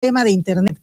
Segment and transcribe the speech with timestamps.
[0.00, 0.80] tema de Internet.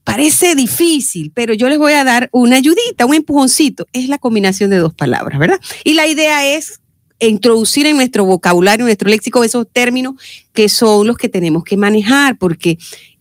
[0.04, 3.86] Parece difícil, pero yo les voy a dar una ayudita, un empujoncito.
[3.94, 5.58] Es la combinación de dos palabras, ¿verdad?
[5.84, 6.80] Y la idea es
[7.18, 10.16] introducir en nuestro vocabulario, en nuestro léxico, esos términos
[10.52, 12.78] que son los que tenemos que manejar, porque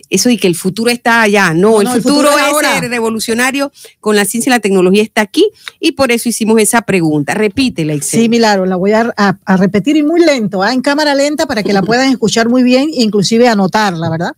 [0.10, 1.54] eso y que el futuro está allá.
[1.54, 5.50] No, el, futuro, es revolucionario con la ciencia y la tecnología está aquí
[5.80, 7.34] y por eso hicimos esa pregunta.
[7.34, 9.14] Repítela, Sí, Milagro, la voy a,
[9.58, 10.74] repetir y muy lento, ¿ah?
[10.74, 14.34] en cámara lenta para que la puedan escuchar muy bien, inclusive anotarla, ¿verdad?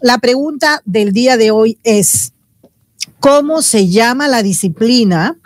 [0.00, 2.32] La pregunta del día de hoy es,
[3.20, 5.37] ¿cómo se llama la disciplina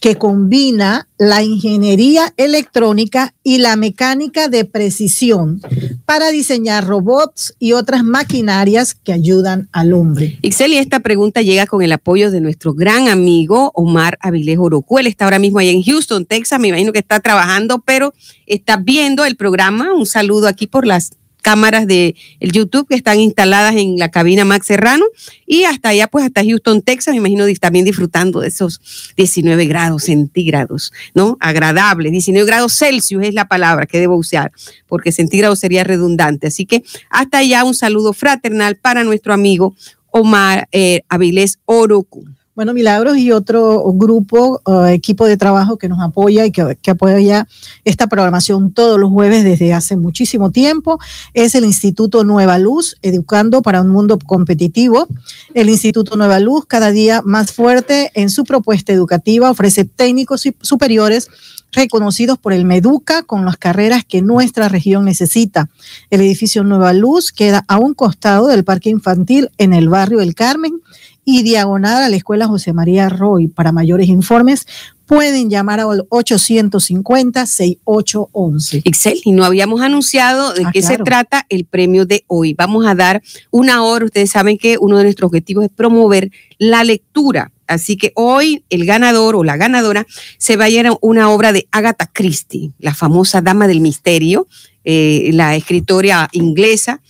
[0.00, 5.60] que combina la ingeniería electrónica y la mecánica de precisión
[6.06, 10.38] para diseñar robots y otras maquinarias que ayudan al hombre.
[10.40, 14.98] Ixel, y esta pregunta llega con el apoyo de nuestro gran amigo Omar Avilés Orocu.
[14.98, 16.58] Él está ahora mismo ahí en Houston, Texas.
[16.58, 18.14] Me imagino que está trabajando, pero
[18.46, 19.92] está viendo el programa.
[19.92, 21.10] Un saludo aquí por las
[21.40, 25.04] cámaras de el YouTube que están instaladas en la cabina Max Serrano
[25.46, 28.80] y hasta allá, pues hasta Houston, Texas, me imagino también disfrutando de esos
[29.16, 31.36] 19 grados centígrados, ¿no?
[31.40, 34.52] Agradable, 19 grados Celsius es la palabra que debo usar,
[34.86, 36.46] porque centígrado sería redundante.
[36.46, 39.74] Así que hasta allá un saludo fraternal para nuestro amigo
[40.10, 42.24] Omar eh, Avilés Orocu.
[42.60, 47.48] Bueno, Milagros y otro grupo, uh, equipo de trabajo que nos apoya y que, apoya
[47.86, 50.98] esta programación todos los jueves desde hace muchísimo tiempo
[51.32, 55.08] es el Instituto Nueva Luz, Educando para un Mundo Competitivo.
[55.54, 61.30] El Instituto Nueva Luz, cada día más fuerte en su propuesta educativa, ofrece técnicos superiores
[61.72, 65.70] reconocidos por el Meduca con las carreras que nuestra región necesita.
[66.10, 70.34] El edificio Nueva Luz queda a un costado del Parque Infantil en el barrio El
[70.34, 70.80] Carmen
[71.30, 73.46] y diagonal a la Escuela José María Roy.
[73.46, 74.66] Para mayores informes,
[75.06, 78.82] pueden llamar al 850-6811.
[78.84, 82.54] Excel, y no habíamos anunciado de ah, qué se trata el premio de hoy.
[82.54, 84.04] Vamos a dar una hora.
[84.06, 87.52] Ustedes saben que uno de nuestros objetivos es promover la lectura.
[87.68, 90.04] Así que hoy el ganador o la ganadora
[90.38, 94.48] se va a ir a una obra de Agatha Christie, la famosa Dama del Misterio,
[94.84, 97.00] eh, la escritora inglesa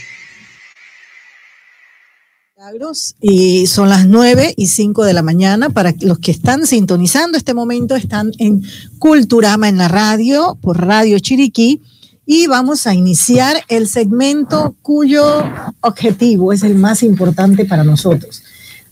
[3.20, 5.70] Y son las 9 y 5 de la mañana.
[5.70, 8.64] Para los que están sintonizando este momento, están en
[8.98, 11.80] Culturama en la radio, por Radio Chiriquí.
[12.26, 15.44] Y vamos a iniciar el segmento cuyo
[15.80, 18.42] objetivo es el más importante para nosotros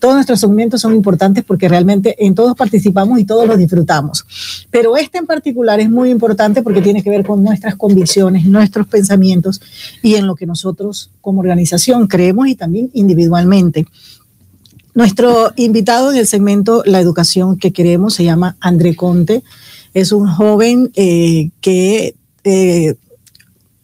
[0.03, 4.27] todos nuestros segmentos son importantes porque realmente en todos participamos y todos los disfrutamos.
[4.69, 8.89] Pero este en particular es muy importante porque tiene que ver con nuestras convicciones, nuestros
[8.89, 9.61] pensamientos
[10.03, 13.87] y en lo que nosotros como organización creemos y también individualmente.
[14.93, 19.45] Nuestro invitado en el segmento La educación que queremos se llama André Conte.
[19.95, 22.97] Es un joven eh, que eh,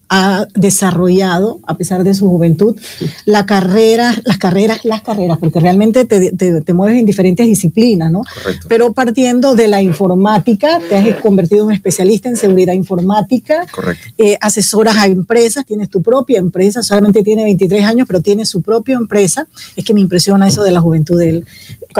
[0.09, 2.77] ha desarrollado, a pesar de su juventud,
[3.25, 8.23] la carrera, las carreras, las carreras, porque realmente te, te, mueves en diferentes disciplinas, ¿no?
[8.23, 8.67] Correcto.
[8.69, 14.09] Pero partiendo de la informática, te has convertido en especialista en seguridad informática, Correcto.
[14.17, 18.63] Eh, asesoras a empresas, tienes tu propia empresa, solamente tiene 23 años, pero tiene su
[18.63, 19.47] propia empresa.
[19.77, 21.47] Es que me impresiona eso de la juventud de él.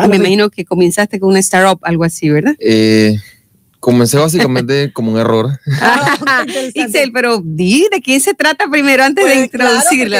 [0.09, 2.55] Me imagino que comenzaste con una startup, algo así, ¿verdad?
[2.59, 3.19] Eh,
[3.89, 5.59] Comencé básicamente como un error.
[5.81, 6.45] Ah,
[6.75, 10.17] Ixel, pero di de quién se trata primero antes de pues, introducirlo.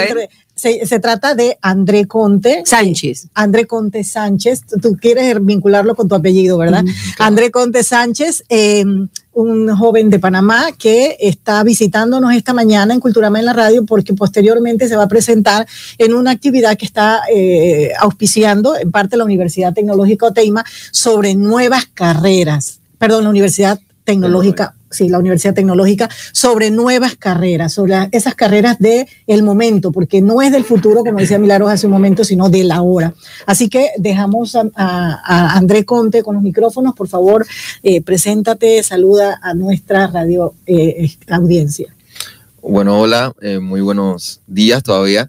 [0.55, 2.63] se, trata de André Conte.
[2.65, 3.29] Sánchez.
[3.35, 4.63] André Conte Sánchez.
[4.81, 6.83] Tú quieres vincularlo con tu apellido, ¿verdad?
[7.19, 13.39] André Conte Sánchez, em, un joven de Panamá que está visitándonos esta mañana en Culturama
[13.39, 15.69] en la radio porque posteriormente se va a presentar
[15.99, 21.85] en una actividad que está eh, auspiciando en parte la Universidad Tecnológica Oteima sobre nuevas
[21.85, 28.79] carreras perdón, la Universidad Tecnológica, sí, la Universidad Tecnológica, sobre nuevas carreras, sobre esas carreras
[28.79, 32.49] de el momento, porque no es del futuro, como decía Milagros hace un momento, sino
[32.49, 33.13] de la hora.
[33.45, 37.47] Así que dejamos a, André Conte con los micrófonos, por favor,
[37.83, 41.95] eh, preséntate, saluda a nuestra radio eh, audiencia.
[42.63, 45.29] Bueno, hola, eh, muy buenos días todavía.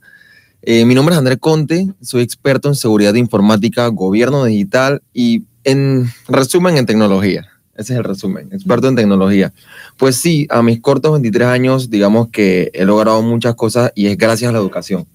[0.65, 6.77] mi nombre es André Conte, soy experto en seguridad informática, gobierno digital y en resumen
[6.77, 7.45] en tecnología.
[7.79, 9.53] Ese es el resumen, experto en tecnología.
[9.95, 14.17] Pues sí, a mis cortos 23 años, digamos que he logrado muchas cosas y es
[14.17, 15.07] gracias a la educación.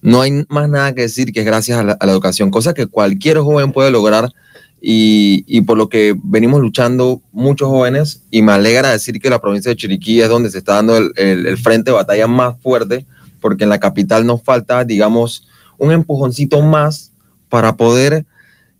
[0.00, 3.38] No hay más nada que decir que es gracias a la, educación, cosa que cualquier
[3.38, 4.32] joven puede lograr
[4.80, 9.70] y, por lo que venimos luchando muchos jóvenes y me alegra decir que la provincia
[9.70, 13.06] de Chiriquí es donde se está dando el, frente de batalla más fuerte,
[13.40, 15.46] porque en la capital nos falta, digamos,
[15.78, 17.12] un empujoncito más
[17.48, 18.26] para poder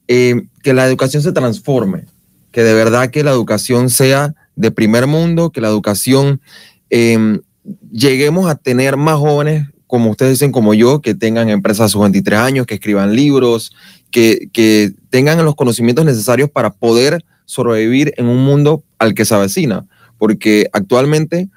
[0.09, 2.11] eh, que la educación se transforme
[2.53, 6.41] que de verdad que la educación sea de primer mundo, que la educación
[6.91, 7.41] em,
[7.91, 12.03] lleguemos a tener más jóvenes, como ustedes dicen, como yo, que tengan empresas a sus
[12.03, 13.73] 23 años, que escriban libros,
[14.11, 19.35] que, que tengan los conocimientos necesarios para poder sobrevivir en un mundo al que se
[19.35, 19.87] avecina.
[20.19, 21.49] Porque actualmente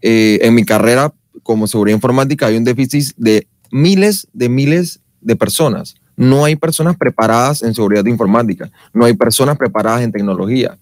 [0.00, 5.34] eh, en mi carrera como seguridad informática hay un déficit de miles de miles de
[5.34, 10.78] personas no hay personas preparadas en seguridad informática, no hay personas preparadas en tecnología.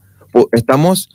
[0.53, 1.09] Estamos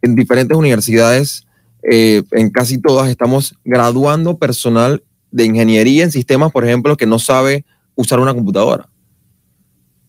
[0.00, 1.46] en diferentes universidades,
[1.82, 7.18] eh, en casi todas, estamos graduando personal de ingeniería en sistemas, por ejemplo, que no
[7.18, 8.88] sabe usar una computadora.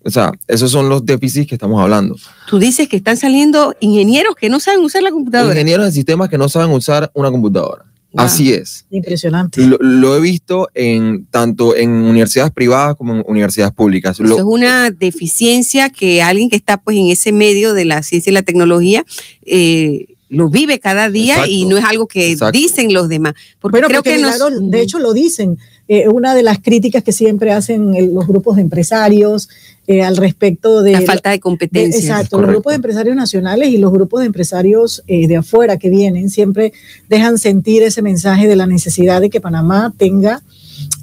[0.06, 2.16] O sea, esos son los déficits que estamos hablando.
[2.48, 5.52] Tú dices que están saliendo ingenieros que no saben usar la computadora.
[5.54, 7.84] Ingenieros de sistemas que no saben usar una computadora.
[8.16, 8.86] Así es.
[8.90, 9.62] Impresionante.
[9.80, 14.20] Lo, he visto en tanto en universidades privadas como en universidades públicas.
[14.20, 18.32] Eso es una deficiencia que alguien que está pues en ese medio de la ciencia
[18.32, 19.06] y la tecnología
[19.46, 23.34] eh, lo vive cada día y no es algo que dicen los demás.
[23.60, 25.58] Porque creo que de hecho lo dicen.
[25.88, 29.50] Eh, una de las críticas que siempre hacen los grupos de empresarios
[29.88, 32.00] eh, al respecto de la falta de competencia.
[32.00, 35.90] exacto, los grupos de empresarios nacionales y los grupos de empresarios eh, de afuera que
[35.90, 36.74] vienen siempre
[37.08, 40.42] dejan sentir ese mensaje de la necesidad de que Panamá tenga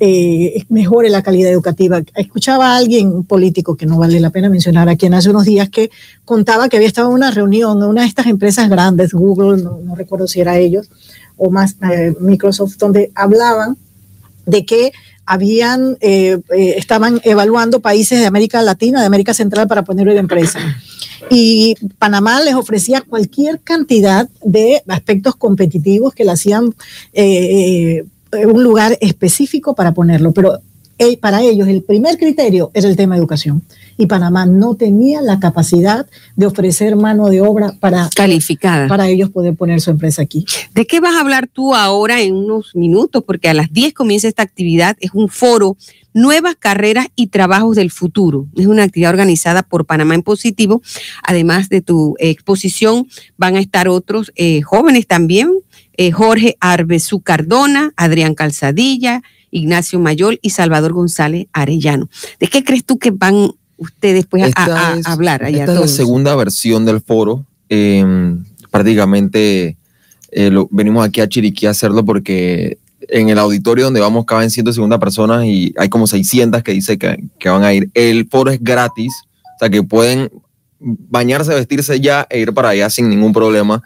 [0.01, 2.03] eh, mejore la calidad educativa.
[2.17, 5.45] Escuchaba a alguien, un político que no vale la pena mencionar, a quien hace unos
[5.45, 5.91] días que
[6.25, 9.95] contaba que había estado en una reunión en una de estas empresas grandes, Google, no,
[9.95, 10.91] recuerdo si era ellos,
[11.37, 13.77] o más eh, Microsoft, donde hablaban
[14.45, 14.93] de que
[15.27, 20.21] habían, eh, eh, estaban evaluando países de América Latina, de América Central para poner una
[20.21, 20.59] empresa.
[21.31, 26.75] Y Panamá les ofrecía cualquier cantidad de aspectos competitivos que le hacían
[27.13, 30.61] eh, un lugar específico para ponerlo, pero
[31.21, 33.63] para ellos el primer criterio era el tema educación
[33.97, 36.07] y Panamá no tenía la capacidad
[36.37, 40.45] de ofrecer mano de obra para calificada para ellos poder poner su empresa aquí.
[40.75, 43.23] ¿De qué vas a hablar tú ahora en unos minutos?
[43.25, 45.77] Porque a las 10 comienza esta actividad, es un foro
[46.15, 48.47] Nuevas carreras y trabajos del futuro.
[48.55, 50.83] Es una actividad organizada por Panamá en Positivo.
[51.23, 55.51] Además de tu exposición, van a estar otros eh, jóvenes también.
[55.97, 62.09] Eh, Jorge Arbezu Cardona, Adrián Calzadilla, Ignacio Mayol y Salvador González Arellano.
[62.41, 65.61] ¿De qué crees tú que van ustedes pues a, hablar allá?
[65.61, 67.47] Esta es la segunda versión del foro.
[67.69, 69.77] Em, prácticamente
[70.33, 72.79] eh, venimos aquí a Chiriquí a hacerlo porque
[73.09, 77.23] en el auditorio donde vamos caben 150 personas y hay como 600 que dice que,
[77.39, 77.91] que, van a ir.
[77.95, 79.13] El foro es gratis,
[79.45, 80.31] o sea que pueden
[80.81, 83.83] bañarse, vestirse ya e ir para allá sin ningún problema.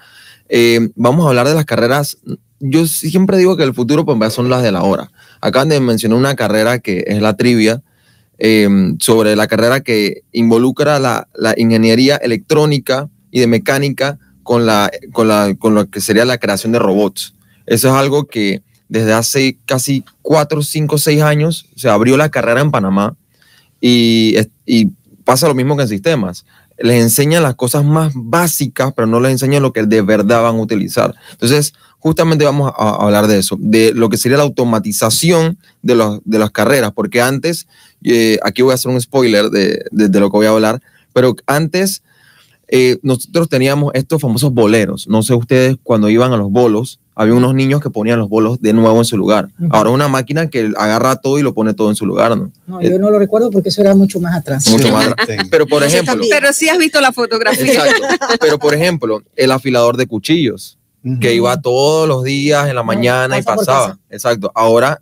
[0.49, 2.19] Em, vamos a hablar de las carreras.
[2.61, 5.11] Yo siempre digo que el futuro pues, son las de la hora.
[5.41, 7.83] Acaban de mencionar una carrera que es la trivia,
[8.39, 15.29] em, sobre la carrera que involucra la, ingeniería electrónica y de mecánica con, la, con,
[15.29, 17.35] la, con lo que sería la creación de robots.
[17.67, 22.61] Eso es algo que desde hace casi cuatro, cinco, seis años se abrió la carrera
[22.61, 23.17] en Panamá
[23.81, 24.91] y, y
[25.25, 26.45] pasa lo mismo que en sistemas
[26.79, 30.57] les enseñan las cosas más básicas, pero no les enseñan lo que de verdad van
[30.57, 31.15] a utilizar.
[31.33, 31.73] Entonces,
[32.07, 36.39] justamente vamos a, hablar de eso, de lo que sería la automatización de, los, de
[36.39, 37.67] las carreras, porque antes,
[38.05, 40.81] eh, aquí voy a hacer un spoiler de, de, lo que voy a hablar,
[41.13, 42.05] pero antes
[42.69, 45.09] eh, nosotros teníamos estos famosos boleros.
[45.09, 48.61] No sé ustedes cuando iban a los bolos, había unos niños que ponían los bolos
[48.61, 49.49] de nuevo en su lugar.
[49.71, 52.53] Ahora una máquina que agarra todo y lo pone todo en su lugar, ¿no?
[52.69, 54.71] No, yo no lo recuerdo porque eso era mucho más atrás.
[54.71, 55.13] Mucho más
[55.51, 56.23] Pero por ejemplo...
[56.31, 57.83] Pero sí has visto la fotografía.
[58.41, 60.76] Pero por ejemplo, el afilador de cuchillos,
[61.21, 63.99] que iba todos los días en la mañana y pasaba.
[64.11, 64.51] Exacto.
[64.55, 65.01] Ahora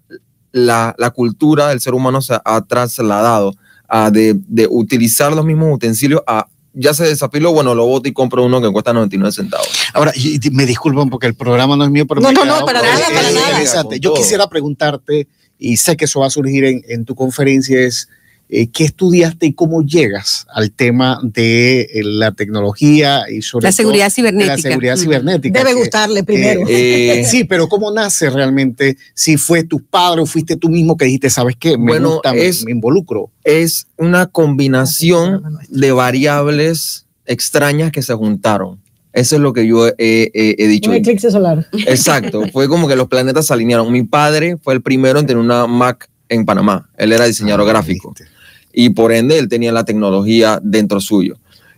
[0.53, 3.55] la, la, cultura del ser humano se ha trasladado
[3.89, 8.13] a de, de utilizar los mismos utensilios a ya se desafiló, bueno, lo voto y
[8.13, 9.69] compro uno que cuesta 99 centavos.
[9.93, 10.13] Ahora,
[10.53, 13.31] me disculpan porque el programa no es mío, pero no, no, no, para nada, para
[13.31, 13.97] nada.
[14.01, 18.09] Yo quisiera preguntarte, y sé que eso va a surgir en, en tu conferencia, es
[18.51, 23.73] eh, ¿qué estudiaste y cómo llegas al tema de eh, la tecnología y sobre la
[23.73, 24.57] seguridad cibernética?
[24.57, 25.59] La seguridad cibernética.
[25.59, 26.61] Debe gustarle primero.
[26.69, 28.99] Eh, sí, pero ¿cómo nace realmente?
[29.15, 31.79] Si fue tu padre o fuiste tú mismo que dijiste, ¿sabes qué?
[31.79, 33.31] Me bueno, gusta, me, involucro.
[33.45, 38.79] Es una combinación de variables extrañas que se juntaron.
[39.15, 40.91] Eso es lo que yo he, dicho.
[40.91, 41.67] Un eclipse solar.
[41.73, 42.45] Exacto.
[42.53, 43.91] fue como que los planetas se alinearon.
[43.91, 46.91] Mi padre fue el primero en tener una Mac en Panamá.
[46.99, 48.15] Él era diseñador ah, gráfico
[48.75, 51.37] y por ende él tenía la tecnología dentro suyo.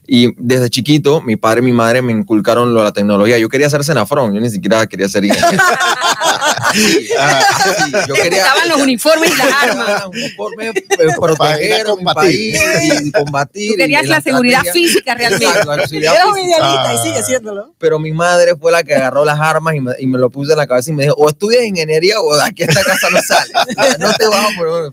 [0.09, 3.39] Y desde chiquito, mi padre y mi madre me inculcaron lo de la tecnología.
[3.39, 5.59] Yo quería ser senafrón, yo ni siquiera quería ser ingeniero.
[8.07, 10.07] yo quería, Estaban los uniformes y las armas.
[10.07, 10.83] uniformes, eh,
[11.21, 12.57] proteger un país
[13.05, 13.73] y combatir.
[13.73, 15.45] Tú querías la, seguridad física realmente.
[15.45, 17.75] Era un idealista y sigue siéndolo.
[17.79, 20.53] Pero mi madre fue la que agarró las armas y me, y me, lo puse
[20.53, 23.11] en la cabeza y me dijo, o estudias ingeniería o de aquí a esta casa
[23.11, 23.51] no sales.
[23.99, 24.93] No te vas a poner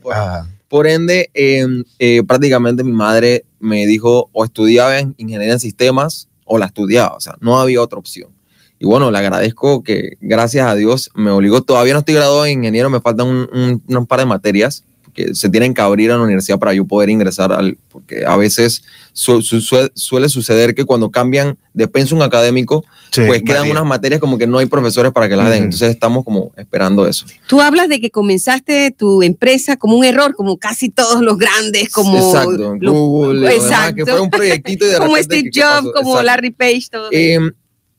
[0.74, 6.30] por ende, em, eh, prácticamente mi madre me dijo o estudiaba en ingeniería en sistemas
[6.46, 8.32] o la estudiaba, o sea, no había otra opción.
[8.80, 12.54] Y bueno, le agradezco que gracias a Dios me obligó, todavía no estoy graduado en
[12.54, 14.84] ingeniero, me faltan un, un par de materias,
[15.14, 18.36] que se tienen que abrir a la universidad para yo poder ingresar al, porque a
[18.36, 22.84] veces suele suceder que cuando cambian de pensum académico,
[23.16, 25.66] pues quedan unas materias como que no hay profesores para que las den.
[25.66, 27.26] Entonces estamos como esperando eso.
[27.48, 31.90] Tú hablas de que comenzaste tu empresa como un error, como casi todos los grandes,
[31.90, 33.96] como exacto, Google, exacto.
[33.96, 37.10] que fue un proyectito de como Steve Jobs, como Larry Page, todo.
[37.12, 37.52] Em,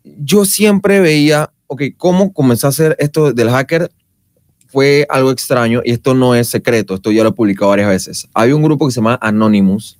[0.02, 3.90] yo siempre veía, ok, cómo comencé a hacer esto del hacker
[4.74, 8.26] fue algo extraño y esto no es secreto, esto ya lo he publicado varias veces.
[8.34, 9.98] Había un grupo que se llama Anonymous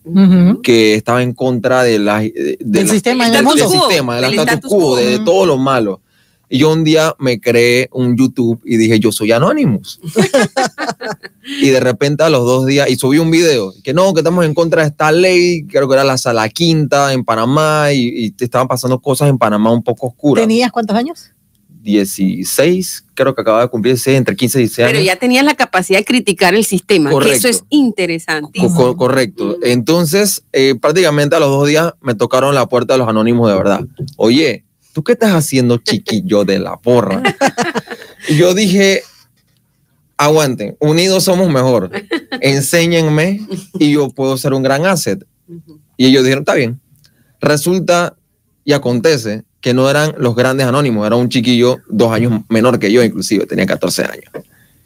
[0.64, 5.46] que estaba en contra de la, del sistema, del, sistema, del status quo, de, todo
[5.46, 6.00] lo malo.
[6.48, 10.00] Y yo un día me creé un YouTube y dije, yo soy Anonymous.
[11.62, 14.44] y de repente a los dos días, y subí un video, que no, que estamos
[14.44, 18.30] en contra de esta ley, creo que era la sala quinta en Panamá, y, y
[18.32, 20.42] te estaban pasando cosas en Panamá un poco oscuras.
[20.42, 21.30] ¿Tenías cuántos años?
[21.84, 24.92] 16, creo que acaba de cumplir entre 15 y 16 años.
[24.92, 28.58] Pero ya tenías la capacidad de criticar el sistema, que eso es interesante.
[28.74, 29.58] Co correcto.
[29.62, 33.56] Entonces, eh, prácticamente a los dos días me tocaron la puerta de los anónimos de
[33.56, 33.86] verdad.
[34.16, 37.22] Oye, ¿tú qué estás haciendo, chiquillo de la porra?
[38.28, 39.02] y yo dije,
[40.16, 41.90] aguanten, unidos somos mejor.
[42.40, 43.46] Enséñenme
[43.78, 45.24] y yo puedo ser un gran asset.
[45.96, 46.80] Y ellos dijeron, está bien.
[47.40, 48.16] Resulta
[48.64, 52.92] y acontece que no eran los grandes anónimos, era un chiquillo dos años menor que
[52.92, 54.24] yo, inclusive, tenía 14 años.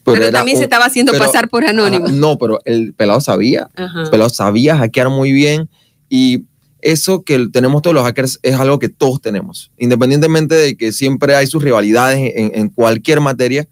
[0.04, 2.06] Pero, también se estaba haciendo pasar por anónimo.
[2.06, 5.68] no, pero el pelado sabía, el pelado sabía hackear muy bien
[6.08, 6.44] y
[6.80, 11.34] eso que tenemos todos los hackers es algo que todos tenemos, independientemente de que siempre
[11.34, 13.66] hay sus rivalidades en, cualquier materia,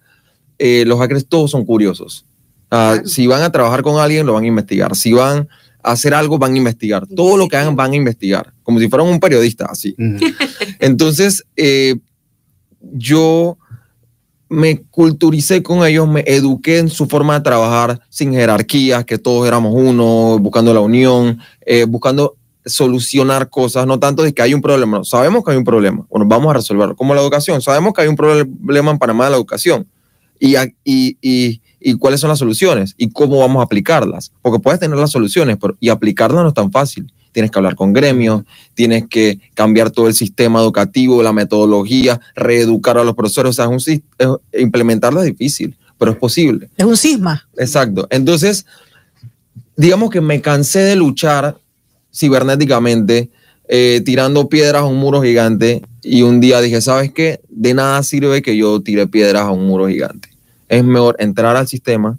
[0.58, 2.26] eh, los hackers todos son curiosos.
[2.72, 4.96] Ah, si van a trabajar con alguien, lo van a investigar.
[4.96, 5.48] Si van
[5.86, 7.06] hacer algo, van a investigar.
[7.06, 8.52] Todo lo que hagan, van a investigar.
[8.62, 9.94] Como si fueran un periodista, así.
[10.80, 11.96] Entonces, eh,
[12.80, 13.56] yo
[14.48, 19.46] me culturicé con ellos, me eduqué en su forma de trabajar sin jerarquías, que todos
[19.46, 24.60] éramos uno, buscando la unión, eh, buscando solucionar cosas, no tanto de que hay un
[24.60, 28.02] problema, sabemos que hay un problema, bueno, vamos a resolverlo, como la educación, sabemos que
[28.02, 29.86] hay un problema en Panamá de la educación
[30.40, 34.32] y, y, y y cuáles son las soluciones y cómo vamos a aplicarlas.
[34.42, 37.12] Porque puedes tener las soluciones pero, y aplicarlas no es tan fácil.
[37.30, 38.42] Tienes que hablar con gremios,
[38.74, 43.50] tienes que cambiar todo el sistema educativo, la metodología, reeducar a los profesores.
[43.50, 46.68] O sea, es un, implementarlo es difícil, pero es posible.
[46.76, 47.46] Es un cisma.
[47.56, 48.08] Exacto.
[48.10, 48.66] Entonces,
[49.76, 51.56] digamos que me cansé de luchar
[52.12, 53.30] cibernéticamente,
[53.68, 57.38] eh, tirando piedras a un muro gigante y un día dije, ¿sabes qué?
[57.48, 60.35] De nada sirve que yo tire piedras a un muro gigante
[60.68, 62.18] es mejor entrar al sistema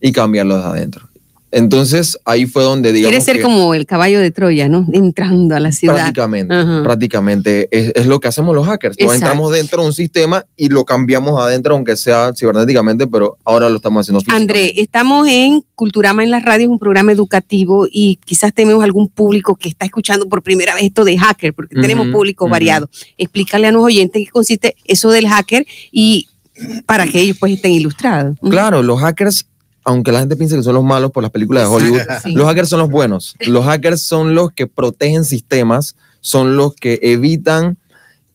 [0.00, 1.10] y cambiarlo desde adentro.
[1.52, 3.10] Entonces ahí fue donde digamos.
[3.10, 4.86] Quiere ser como el caballo de Troya, ¿no?
[4.92, 5.96] Entrando a la ciudad.
[5.96, 6.54] Prácticamente,
[6.84, 8.96] prácticamente es, lo que hacemos los hackers.
[8.98, 13.76] entramos dentro de un sistema y lo cambiamos adentro, aunque sea cibernéticamente, pero ahora lo
[13.76, 14.22] estamos haciendo.
[14.32, 19.08] André, estamos en Culturama en la radio, es un programa educativo y quizás tenemos algún
[19.08, 22.88] público que está escuchando por primera vez esto de hacker, porque tenemos público variado.
[23.16, 26.28] Explícale a los oyentes qué consiste eso del hacker y
[26.86, 28.38] para que ellos pues estén ilustrados.
[28.40, 29.46] Claro, los hackers,
[29.84, 32.68] aunque la gente piense que son los malos por las películas de Hollywood, los hackers
[32.68, 33.34] son los buenos.
[33.40, 37.78] Los hackers son los que protegen sistemas, son los que evitan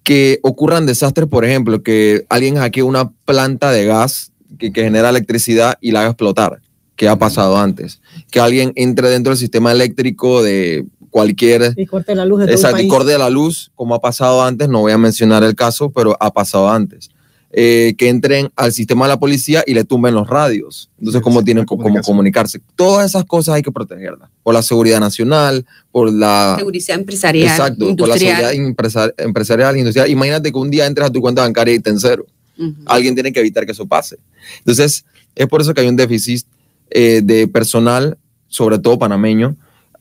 [0.06, 5.80] que ocurran desastres, por ejemplo, que alguien hackee una planta de gas que, genera electricidad
[5.82, 6.62] y la haga explotar,
[6.96, 8.02] que ha pasado antes.
[8.30, 11.74] Que alguien entre dentro del sistema eléctrico de cualquier...
[11.76, 14.82] Y corte la luz de Exacto, y corte la luz, como ha pasado antes, no
[14.82, 17.10] voy a mencionar el caso, pero ha pasado antes.
[17.58, 20.90] Eh, que entren al sistema de la policía y le tumben los radios.
[21.00, 22.60] Entonces, ¿cómo tienen cómo comunicarse?
[22.76, 24.30] Todas esas cosas hay que protegerlas.
[24.44, 26.56] Por la seguridad nacional, por la...
[26.58, 27.48] Seguridad empresarial.
[27.48, 28.52] Exacto, por la seguridad
[29.18, 30.10] empresarial, industrial.
[30.10, 32.26] Imagínate que un día entres a tu cuenta bancaria y te en cero.
[32.86, 34.18] Alguien tiene que evitar que eso pase.
[34.60, 36.46] Entonces, es por eso que hay un déficit
[36.90, 38.18] eh, de personal,
[38.50, 39.56] sobre todo panameño,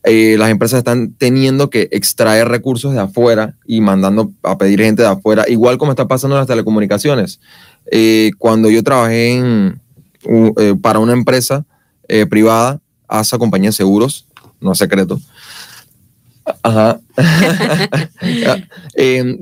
[0.05, 5.01] eh, las empresas están teniendo que extraer recursos de afuera y mandando a pedir gente
[5.01, 7.39] de afuera, igual como está pasando en las telecomunicaciones.
[7.91, 9.81] Eh, cuando yo trabajé en,
[10.23, 11.65] eh, para una empresa
[12.29, 14.27] privada, ASA Compañía de Seguros,
[14.61, 15.19] no es secreto.
[16.61, 16.99] Ajá.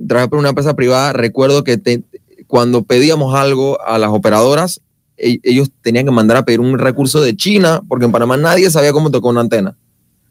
[0.07, 2.03] trabajé para una empresa privada, recuerdo que
[2.47, 4.79] cuando pedíamos algo a las operadoras,
[5.17, 8.71] e, ellos tenían que mandar a pedir un recurso de China, porque en Panamá nadie
[8.71, 9.75] sabía cómo tocar una antena.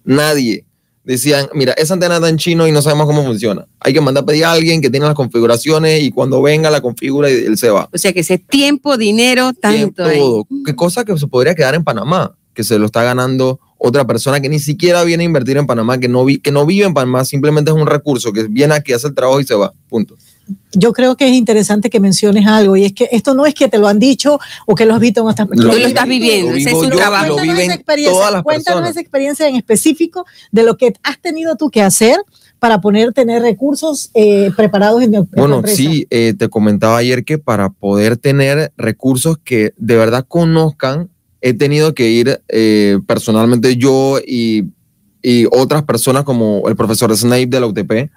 [0.04, 0.64] Nadie.
[1.04, 3.66] Decían, mira, esa antena está en chino y no sabemos cómo funciona.
[3.80, 6.80] Hay que mandar a pedir a alguien que tiene las configuraciones y cuando venga la
[6.80, 7.88] configura y él se va.
[7.92, 10.04] O sea que ese tiempo, dinero, tanto.
[10.04, 10.46] todo.
[10.64, 14.40] Qué cosa que se podría quedar en Panamá, que se lo está ganando otra persona
[14.40, 16.94] que ni siquiera viene a invertir en Panamá, que no, vi, que no vive en
[16.94, 19.72] Panamá, simplemente es un recurso que viene aquí, hace el trabajo y se va.
[19.88, 20.16] Punto
[20.72, 23.68] yo creo que es interesante que menciones algo y es que esto no es que
[23.68, 25.74] te lo han dicho o que lo has visto en otras personas.
[25.74, 27.36] Tú lo estás viviendo, ese es un trabajo.
[27.36, 31.82] Lo viven todas cuéntanos esa experiencia en específico de lo que has tenido tú que
[31.82, 32.16] hacer
[32.58, 37.70] para poder tener recursos eh, preparados en, Bueno, sí, eh, te comentaba ayer que para
[37.70, 41.10] poder tener recursos que de verdad conozcan,
[41.40, 44.66] he tenido que ir eh, personalmente yo y,
[45.22, 48.10] y otras personas como el profesor Snape de la UTP,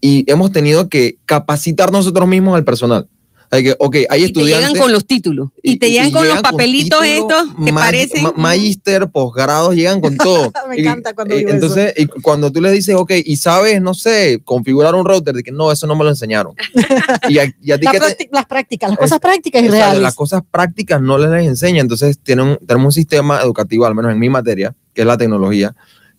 [0.00, 3.08] y hemos tenido que capacitar nosotros mismos al personal.
[3.48, 4.68] Hay que, ok, hay Y te estudiantes.
[4.70, 5.50] llegan con los títulos.
[5.62, 8.22] Y, te llegan con los papelitos títulos, estos que parecen.
[8.24, 10.52] ma- Magister, posgrados, llegan con todo.
[10.68, 13.94] Me Y, encanta cuando digo Entonces, y cuando tú le dices, ok, y sabes, no
[13.94, 16.54] sé, configurar un router, de que no, eso no me lo enseñaron.
[17.28, 19.68] y, a, y a ti La que te- las prácticas, las Es- cosas prácticas y
[19.68, 20.02] reales.
[20.02, 21.80] las cosas prácticas no les, les enseña.
[21.82, 25.72] Entonces, tienen, tenemos un sistema educativo, al menos en mi materia, que es la tecnología,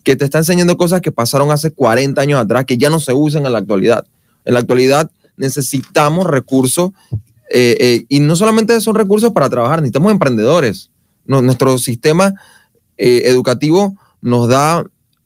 [0.08, 3.12] que te está enseñando cosas que pasaron hace 40 años atrás, que ya no se
[3.12, 4.06] usan en la actualidad.
[4.46, 6.92] En la actualidad necesitamos recursos,
[7.50, 10.88] eh, eh, y no solamente son recursos para trabajar, necesitamos emprendedores.
[11.26, 12.32] No- nuestro sistema
[12.96, 14.82] eh, educativo nos da...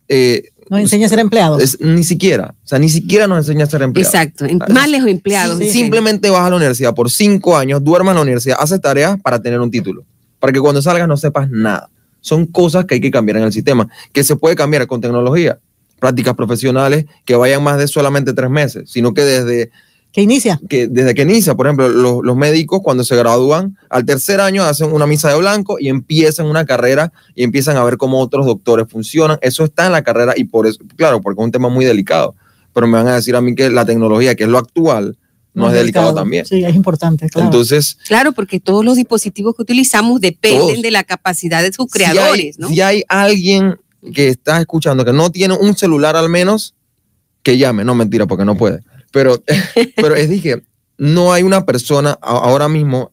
[0.08, 1.62] eh, Nos enseña a ser empleados.
[1.62, 4.12] es- ni siquiera, o sea, ni siquiera nos enseña a ser empleados.
[4.12, 4.46] Exacto.
[4.46, 5.58] em- Más los empleados.
[5.60, 9.16] Sí, Simplemente vas a la universidad por cinco años, duermas en la universidad, haces tareas
[9.22, 10.02] para tener un título.
[10.40, 11.88] Para que cuando salgas no sepas nada.
[12.22, 15.58] Son cosas que hay que cambiar en el sistema, que se puede cambiar con tecnología.
[16.00, 19.70] Prácticas profesionales que vayan más de solamente tres meses, sino que desde
[20.12, 20.60] que inicia.
[20.68, 24.62] que, desde que inicia, por ejemplo, los, los médicos cuando se gradúan, al tercer año
[24.62, 28.44] hacen una misa de blanco y empiezan una carrera y empiezan a ver cómo otros
[28.44, 29.38] doctores funcionan.
[29.40, 32.34] Eso está en la carrera y por eso, claro, porque es un tema muy delicado.
[32.74, 35.16] Pero me van a decir a mí que la tecnología, que es lo actual,
[35.54, 36.46] no, es delicado, también.
[36.46, 37.46] Sí, es importante, claro.
[37.48, 40.82] Entonces, Claro, porque todos los dispositivos que utilizamos dependen Todos.
[40.82, 42.68] de la capacidad de sus si hay- creadores, ¿no?
[42.68, 43.76] si hay alguien
[44.14, 46.74] que está escuchando que no tiene un celular al menos,
[47.42, 47.84] que llame.
[47.84, 48.80] No, mentira, porque no puede.
[49.12, 49.42] Pero,
[49.96, 50.62] pero es dije,
[50.98, 53.12] no hay una persona ahora mismo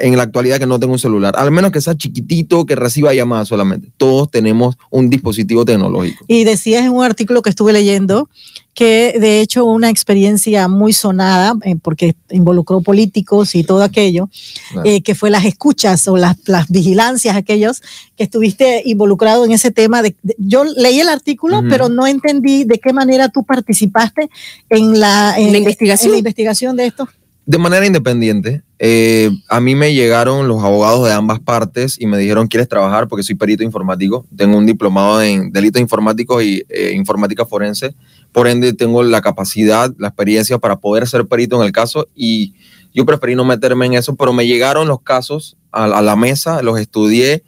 [0.00, 3.14] en la actualidad que no tenga un celular, al menos que sea chiquitito, que reciba
[3.14, 3.90] llamadas solamente.
[3.96, 6.24] Todos tenemos un dispositivo tecnológico.
[6.28, 8.28] Y decías en un artículo que estuve leyendo
[8.76, 14.28] que de hecho una experiencia muy sonada, eh, porque involucró políticos y todo aquello,
[14.70, 14.86] Claro.
[14.88, 17.80] eh, que fue las escuchas o las, las vigilancias, aquellos
[18.18, 20.02] que estuviste involucrado en ese tema.
[20.02, 24.28] De, de- yo leí el artículo, pero no entendí de qué manera tú participaste
[24.68, 26.08] en la, en, La investigación.
[26.08, 27.08] en la investigación de esto.
[27.48, 32.18] De manera independiente, eh, a mí me llegaron los abogados de ambas partes y me
[32.18, 33.06] dijeron, ¿quieres trabajar?
[33.06, 37.94] Porque soy perito informático, tengo un diplomado en delitos informáticos y eh, informática forense,
[38.32, 42.54] por ende tengo la capacidad, la experiencia para poder ser perito en el caso y
[42.92, 46.62] yo preferí no meterme en eso, pero me llegaron los casos a, a la mesa,
[46.62, 47.44] los estudié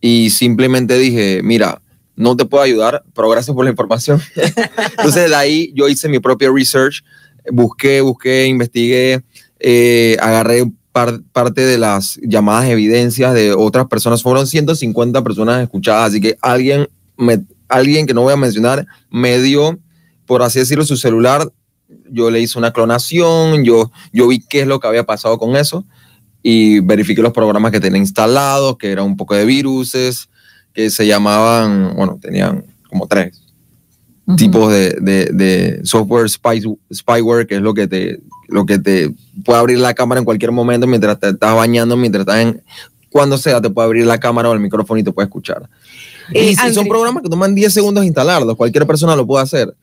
[0.00, 1.82] y simplemente dije, mira,
[2.16, 4.20] no te puedo ayudar, pero gracias por la información.
[4.96, 7.04] Entonces de ahí yo hice mi propia research,
[7.52, 9.22] busqué, busqué, investigué,
[9.58, 14.22] eh, agarré par- parte de las llamadas evidencias de otras personas.
[14.22, 16.88] Fueron 150 personas escuchadas, así que alguien,
[17.68, 19.78] alguien que no voy a mencionar me dio,
[20.26, 21.50] por así decirlo, su celular.
[22.10, 25.54] Yo le hice una clonación, yo, yo vi qué es lo que había pasado con
[25.56, 25.84] eso
[26.42, 30.28] y verifiqué los programas que tenía instalados, que era un poco de viruses,
[30.72, 33.40] que se llamaban, bueno, tenían como tres
[34.26, 34.36] Ujú.
[34.36, 36.62] tipos de, de, de software spy,
[36.92, 39.12] spyware, que es lo que te lo que te
[39.44, 42.62] puede abrir la cámara en cualquier momento mientras te estás bañando, mientras estás en
[43.10, 45.68] cuando sea te puede abrir la cámara o el micrófono y te puede escuchar.
[46.32, 49.74] Eh, y son programas que toman 10 segundos instalarlos, cualquier persona lo puede hacer.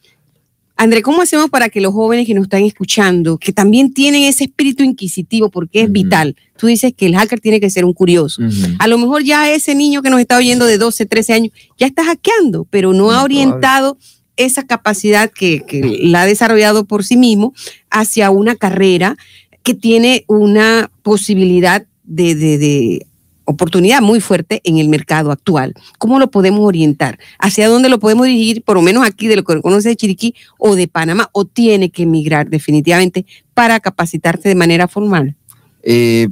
[0.75, 4.45] André, ¿cómo hacemos para que los jóvenes que nos están escuchando, que también tienen ese
[4.45, 8.41] espíritu inquisitivo, porque es vital, tú dices que el hacker tiene que ser un curioso.
[8.79, 11.87] A lo mejor ya ese niño que nos está oyendo de 12, 13 años ya
[11.87, 13.97] está hackeando, pero no ha orientado
[14.37, 15.63] esa capacidad que,
[16.01, 17.53] la ha desarrollado por sí mismo
[17.89, 19.17] hacia una carrera
[19.63, 23.05] que tiene una posibilidad de,
[23.45, 25.73] oportunidad muy fuerte en el mercado actual.
[25.97, 27.19] ¿Cómo lo podemos orientar?
[27.39, 30.33] ¿Hacia dónde lo podemos dirigir, por lo menos aquí de lo que conoce de Chiriquí
[30.57, 35.35] o de Panamá, o tiene que emigrar definitivamente para capacitarse de manera formal?
[35.83, 36.29] Eh,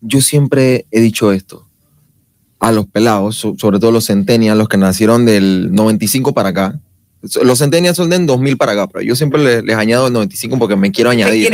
[0.00, 1.66] yo siempre he dicho esto
[2.58, 6.80] a los pelados, so- sobre todo los centennials, los que nacieron del 95 para acá.
[7.42, 10.58] Los centennials son del 2000 para acá, pero yo siempre les, les añado el 95
[10.58, 11.50] porque me quiero añadir.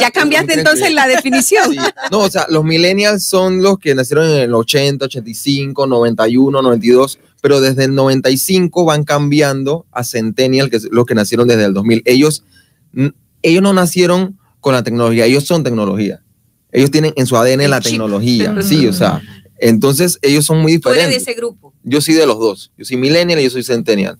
[0.00, 1.72] Ya cambiaste entonces la definición.
[1.72, 1.78] Sí.
[2.10, 7.18] No, o sea, los millennials son los que nacieron en el 80, 85, 91, 92,
[7.42, 11.74] pero desde el 95 van cambiando a centennial, que es los que nacieron desde el
[11.74, 12.02] 2000.
[12.06, 12.44] Ellos,
[13.42, 16.22] ellos no nacieron con la tecnología, ellos son tecnología.
[16.72, 17.92] Ellos tienen en su ADN El la chip.
[17.92, 19.22] tecnología, sí, o sea,
[19.58, 21.28] entonces ellos son muy Tú eres de diferentes.
[21.28, 21.72] ese grupo.
[21.82, 24.18] Yo soy de los dos, yo soy millennial y yo soy centennial.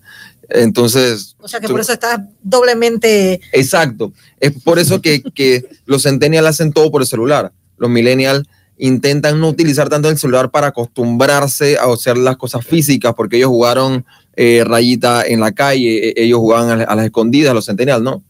[0.48, 4.12] Entonces, O sea que tú- por eso estás doblemente Exacto.
[4.40, 7.52] Es por eso que, que los centennials hacen todo por el celular.
[7.76, 8.46] Los millennials
[8.78, 13.48] intentan no utilizar tanto el celular para acostumbrarse a hacer las cosas físicas, porque ellos
[13.48, 14.04] jugaron
[14.36, 18.02] eh, rayita en la calle, e- ellos jugaban a, la- a las escondidas, los centennials
[18.02, 18.22] no.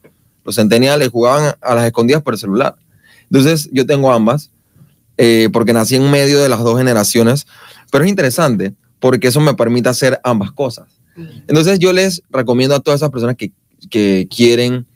[0.44, 2.76] Los centennials jugaban a las escondidas por el celular.
[3.28, 4.50] Entonces, yo tengo ambas,
[5.18, 7.46] eh, porque nací en medio de las dos generaciones,
[7.90, 10.86] pero es interesante, porque eso me permite hacer ambas cosas.
[11.48, 13.50] Entonces yo les recomiendo a todas esas personas que,
[13.88, 14.86] que quieren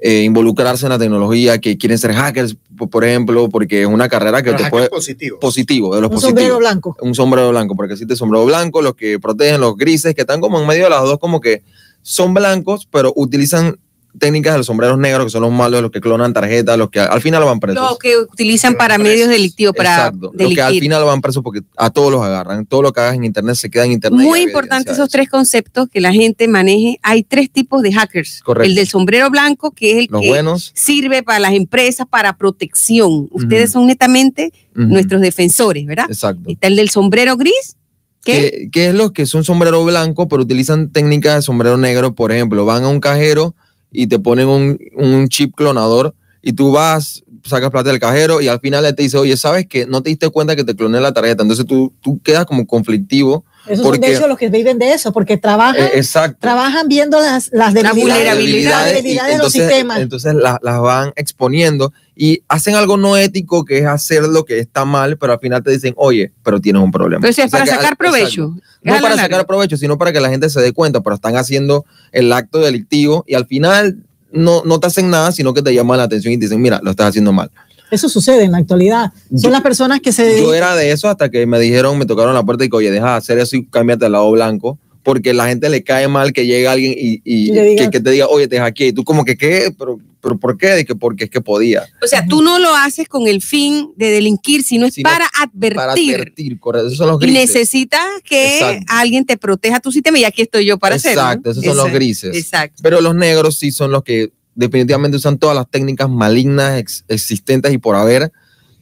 [0.00, 2.56] eh, involucrarse en la tecnología, que quieren ser hackers,
[2.90, 5.38] por ejemplo, porque es una carrera que Pero te puede positivo.
[5.40, 6.40] positivo, de los Un positivos.
[6.40, 6.96] sombrero blanco.
[7.00, 10.60] Un sombrero blanco, porque existe sombrero blanco, los que protegen los grises, que están como
[10.60, 11.62] en medio de las dos, como que
[12.02, 13.78] son blancos, pero utilizan
[14.18, 17.00] técnicas de los sombreros negros, que son los malos, los que clonan tarjetas, los que
[17.00, 17.90] al final van presos.
[17.90, 19.12] Lo que utilizan para presos.
[19.12, 22.66] medios delictivos, para Exacto, los que al final van presos porque a todos los agarran.
[22.66, 24.20] Todo lo que hagas en internet se queda en internet.
[24.20, 26.98] Muy importante esos tres conceptos que la gente maneje.
[27.02, 28.42] Hay tres tipos de hackers.
[28.42, 28.68] Correcto.
[28.68, 30.72] El del sombrero blanco, que es el Los que buenos.
[30.74, 33.28] sirve para las empresas, para protección.
[33.30, 36.06] Ustedes son netamente nuestros defensores, ¿verdad?
[36.08, 36.42] Exacto.
[36.46, 37.76] Está el del sombrero gris,
[38.24, 41.76] que ¿Qué, qué es lo que es un sombrero blanco, pero utilizan técnicas de sombrero
[41.76, 42.14] negro?
[42.14, 43.54] Por ejemplo, van a un cajero
[43.90, 48.48] y te ponen un, un chip clonador y tú vas, sacas plata del cajero y
[48.48, 51.12] al final te dice, oye, ¿sabes que No te diste cuenta que te cloné la
[51.12, 51.42] tarjeta.
[51.42, 53.44] Entonces tú, tú quedas como conflictivo.
[53.66, 56.02] Esos son de Porque- hecho los que viven de eso, porque trabajan, Eh,
[56.40, 58.92] trabajan viendo las, las debilidades, vulnerabilidades.
[58.94, 59.98] las y de los entonces, sistemas.
[60.00, 64.58] Entonces la- las van exponiendo y hacen algo no ético que es hacer lo que
[64.58, 67.20] está mal, pero al final te dicen, oye, pero tienes un problema.
[67.20, 68.42] pero eso es O sea para al- sacar provecho.
[68.82, 69.22] No la para larga.
[69.34, 72.60] sacar provecho, sino para que la gente se dé cuenta, pero están haciendo el acto
[72.60, 73.98] delictivo y al final
[74.32, 76.80] no, no te hacen nada, sino que te llaman la atención y te dicen, mira,
[76.82, 77.50] lo estás haciendo mal.
[77.90, 79.12] Eso sucede en la actualidad.
[79.30, 82.06] Son Yo- las personas que se Yo era de eso hasta que me dijeron, me
[82.06, 84.78] tocaron la puerta y que, oye, deja de hacer eso y cámbiate al lado blanco,
[85.02, 88.00] porque la gente le cae mal que llegue alguien y, y Y diga- que, que
[88.00, 88.88] te diga, oye, te hackeé.
[88.88, 89.72] Y tú como que, ¿qué?
[89.78, 90.74] ¿Pero, pero por qué?
[90.74, 91.86] Dije, porque es que podía.
[92.02, 95.26] O sea, tú no lo haces con el fin de delinquir, sino es Sino para
[95.30, 96.14] Para advertir.
[96.16, 96.88] advertir, correcto.
[96.88, 97.48] Esos son los y grises.
[97.54, 98.84] necesitas que Exacto.
[98.88, 101.22] alguien te proteja tu sistema y aquí estoy yo para hacerlo.
[101.22, 101.96] Exacto, esos son los Exacto.
[101.98, 102.36] grises.
[102.36, 102.80] Exacto.
[102.82, 107.72] Pero los negros sí son los que definitivamente usan todas las técnicas malignas ex- existentes
[107.72, 108.32] y por haber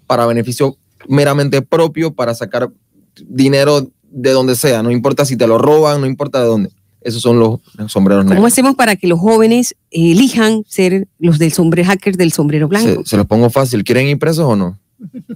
[0.07, 0.77] para beneficio
[1.09, 2.71] meramente propio, para sacar
[3.29, 4.83] dinero de donde sea.
[4.83, 6.71] No importa si te lo roban, no importa de dónde.
[7.03, 8.53] Esos son los, los sombreros ¿Cómo negros.
[8.53, 13.03] hacemos para que los jóvenes elijan ser los del sombrero hackers del sombrero blanco?
[13.05, 13.85] Se, se los pongo fácil.
[13.85, 14.79] ¿Quieren ir presos o no?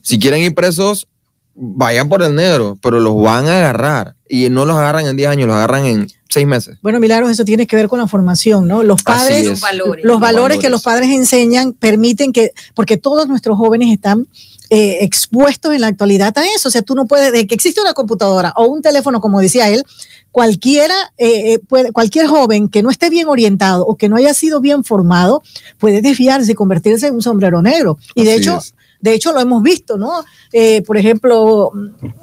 [0.02, 1.06] Si quieren ir presos,
[1.54, 4.16] vayan por el negro, pero los van a agarrar.
[4.28, 6.78] Y no los agarran en 10 años, los agarran en 6 meses.
[6.82, 8.82] Bueno, Milagros, eso tiene que ver con la formación, ¿no?
[8.82, 9.46] Los padres, es.
[9.48, 10.04] Los valores.
[10.04, 14.28] los Los valores que los padres enseñan permiten que, porque todos nuestros jóvenes están
[14.72, 16.68] eh, expuestos en la actualidad a eso.
[16.68, 19.68] O sea, tú no puedes, de que existe una computadora o un teléfono, como decía
[19.68, 19.84] él,
[20.30, 24.32] cualquiera, eh, eh, puede, cualquier joven que no esté bien orientado o que no haya
[24.32, 25.42] sido bien formado
[25.78, 27.98] puede desviarse y convertirse en un sombrero negro.
[28.14, 28.74] Y de hecho, es.
[29.00, 30.24] De hecho lo hemos visto, ¿no?
[30.52, 31.72] Eh, por ejemplo,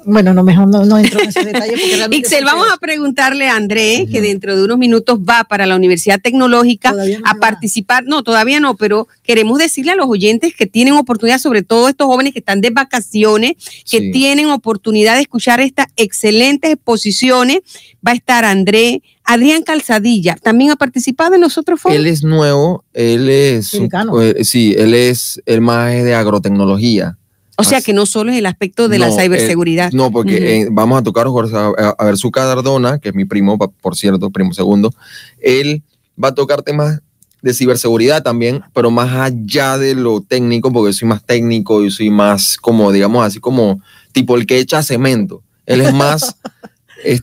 [0.04, 1.74] bueno, no, mejor no, no entro en ese detalle.
[2.10, 4.26] Ixel, vamos a preguntarle a André, que Ujú.
[4.28, 7.40] dentro de unos minutos va para la Universidad Tecnológica no a va.
[7.40, 8.04] participar.
[8.06, 12.06] No, todavía no, pero queremos decirle a los oyentes que tienen oportunidad, sobre todo estos
[12.06, 13.52] jóvenes que están de vacaciones,
[13.90, 14.10] que Sí.
[14.12, 17.60] tienen oportunidad de escuchar estas excelentes exposiciones.
[18.06, 21.98] Va a estar André, Adrián Calzadilla, también ha participado en los otros foros.
[21.98, 23.74] Él es nuevo, él es,
[24.22, 27.18] eh, sí, él es el más de agrotecnología.
[27.56, 29.88] o sea que no solo es el aspecto de la ciberseguridad.
[29.88, 33.14] eh, no, porque eh, vamos a tocar Jorge, a, a ver su Cardona, que es
[33.14, 34.94] mi primo, por cierto, primo segundo.
[35.40, 35.82] Él
[36.22, 37.00] va a tocar temas
[37.42, 41.90] de ciberseguridad también, pero más allá de lo técnico, porque yo soy más técnico, yo
[41.90, 43.80] soy más como, digamos, así como
[44.12, 45.42] tipo el que echa cemento.
[45.66, 46.34] Él es más,
[47.04, 47.22] es-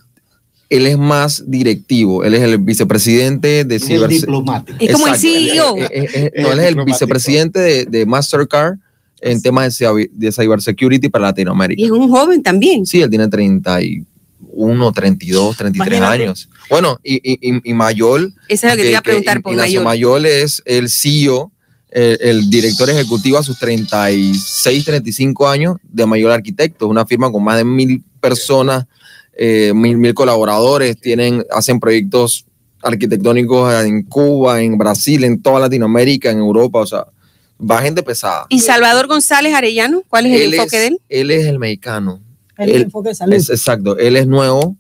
[0.70, 2.24] él es más directivo.
[2.24, 4.20] Él es el vicepresidente de El ciberseguridad.
[4.22, 4.78] diplomático.
[4.80, 5.78] Es como el CEO.
[5.78, 8.76] eh, eh, eh, Es no, él es el vicepresidente de, de Mastercard
[9.22, 11.82] en temas de, cyber- de cybersecurity para Latinoamérica.
[11.82, 12.86] Y es un joven también.
[12.86, 14.06] Sí, él tiene 31,
[14.94, 16.24] 32, 33 Imagínate.
[16.24, 16.50] años.
[16.70, 19.56] Bueno, y, y, y- y Mayol, Eso es lo que te iba a preguntar por
[19.56, 19.84] mayor.
[19.84, 21.52] Mayol es el CEO,
[21.92, 27.44] el, el director ejecutivo a sus 36, 35 años de Mayol Arquitectos, una firma con
[27.44, 28.86] más de mil personas,
[29.38, 32.46] eh, mil, mil colaboradores, tienen, hacen proyectos
[32.82, 37.06] arquitectónicos en Cuba, en Brasil, en toda Latinoamérica, en Europa, o sea,
[37.60, 38.46] va gente pesada.
[38.50, 40.04] ¿Y Salvador González Arellano?
[40.08, 41.00] ¿Cuál es el Él enfoque es, de él?
[41.10, 42.22] él es el mexicano.
[42.58, 43.34] El, él- enfoque de salud.
[43.34, 44.78] Es, exacto, él es nuevo,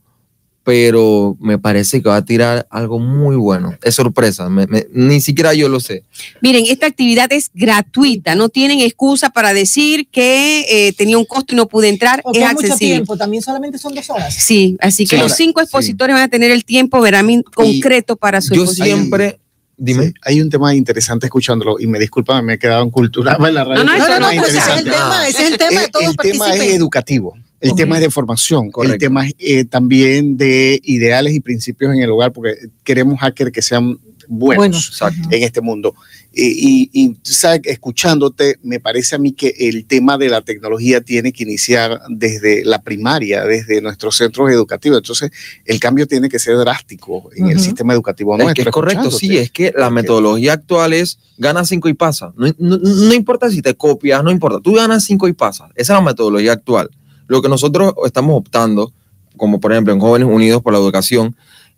[0.65, 3.77] pero me parece que va a tirar algo muy bueno.
[3.83, 6.03] Es sorpresa, me- me- ni siquiera yo lo sé.
[6.41, 11.53] Miren, esta actividad es gratuita, no tienen excusa para decir que eh, tenía un costo
[11.53, 12.95] y no pude entrar, Porque es hay mucho accesible.
[12.95, 14.33] tiempo, también solamente son dos horas.
[14.33, 15.65] Sí, así que Sí, los cinco sí.
[15.65, 18.97] expositores van a tener el tiempo veramente concreto para su Yo exposición.
[19.01, 19.39] siempre,
[19.77, 23.37] dime, Sí, hay un tema interesante escuchándolo y me disculpa, me he quedado en cultura
[23.39, 23.83] en la radio.
[23.83, 25.85] No, no, es no, más pues, ese es el tema, ese es el tema de
[25.85, 27.77] Eh, todos el tema es educativo, el Ok.
[27.77, 28.97] tema es de formación, el Correcto.
[28.99, 33.61] tema es eh, también de ideales y principios en el hogar, porque queremos hackers que
[33.63, 33.97] sean
[34.27, 35.27] buenos exacto.
[35.31, 35.95] en este mundo.
[36.37, 37.61] y, y, ¿sabes?
[37.63, 42.65] escuchándote, me parece a mí que el tema de la tecnología tiene que iniciar desde
[42.65, 44.97] la primaria, desde nuestros centros educativos.
[44.97, 45.31] Entonces,
[45.63, 48.63] el cambio tiene que ser drástico en el sistema educativo nuestro.
[48.63, 52.33] Es, es correcto, sí, es que la metodología actual es gana cinco y pasa.
[52.35, 55.69] No, no, importa si te copias, no importa, tú ganas cinco y pasas.
[55.75, 56.89] Esa es la metodología actual.
[57.27, 58.93] Lo que nosotros estamos optando,
[59.37, 61.35] como por ejemplo en Jóvenes Unidos por la Educación,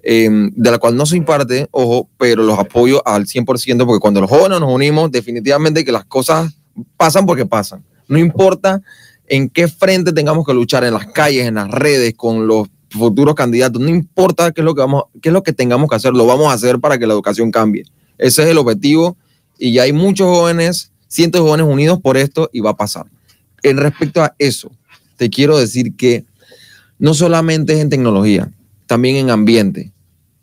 [0.10, 4.22] Em, de la cual no soy parte, ojo, pero los apoyo al 100%, porque cuando
[4.22, 6.54] los jóvenes nos unimos, definitivamente que las cosas
[6.96, 7.84] pasan porque pasan.
[8.08, 8.82] No importa
[9.28, 13.36] en qué frente tengamos que luchar, en las calles, en las redes, con los futuros
[13.36, 16.14] candidatos, no importa qué es lo que, vamos, qué es lo que tengamos que hacer,
[16.14, 17.84] lo vamos a hacer para que la educación cambie.
[18.18, 19.18] Ese es el objetivo
[19.60, 23.08] y ya hay muchos jóvenes, cientos de jóvenes unidos por esto y va a pasar.
[23.62, 24.72] En respecto a eso,
[25.18, 26.26] te quiero decir que
[27.00, 28.50] no solamente es en tecnología,
[28.86, 29.92] también en ambiente.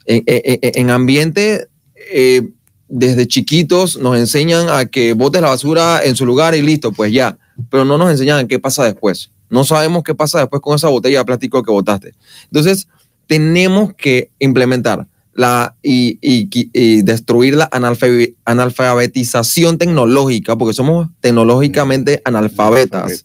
[0.07, 1.69] En, ambiente,
[2.13, 2.43] eh,
[2.89, 7.11] desde chiquitos nos enseñan a que botes la basura en su lugar y listo, pues
[7.13, 7.39] ya,
[7.71, 9.31] pero no nos enseñan qué pasa después.
[9.49, 12.13] No sabemos qué pasa después con esa botella de plástico que botaste.
[12.45, 12.89] Entonces,
[13.27, 17.69] tenemos que implementar la, y, y, destruir la
[18.45, 23.25] analfabetización tecnológica, porque somos tecnológicamente analfabetas.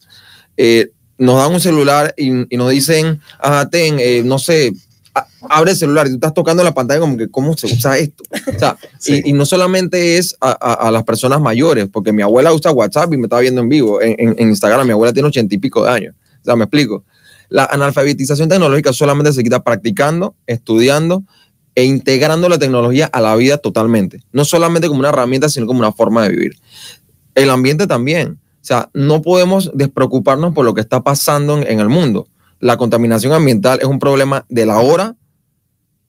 [0.58, 3.22] Eh, nos dan un celular y, nos dicen,
[3.70, 4.74] ten, eh, no sé,
[5.50, 8.24] abre el celular y tú estás tocando la pantalla como que, ¿cómo se usa esto?
[8.32, 8.78] O sea,
[9.26, 13.24] y, no solamente es a, las personas mayores, porque mi abuela usa WhatsApp y me
[13.24, 14.86] está viendo en vivo en, Instagram.
[14.86, 16.16] Mi abuela tiene ochenta y pico de años.
[16.42, 17.04] O sea, me explico.
[17.50, 21.24] La analfabetización tecnológica solamente se quita practicando, estudiando
[21.76, 24.22] e integrando la tecnología a la vida totalmente.
[24.32, 26.56] No solamente como una herramienta, sino como una forma de vivir.
[27.36, 28.40] El ambiente también.
[28.62, 32.28] O sea, no podemos despreocuparnos por lo que está pasando en, el mundo
[32.60, 35.16] la contaminación ambiental es un problema de la hora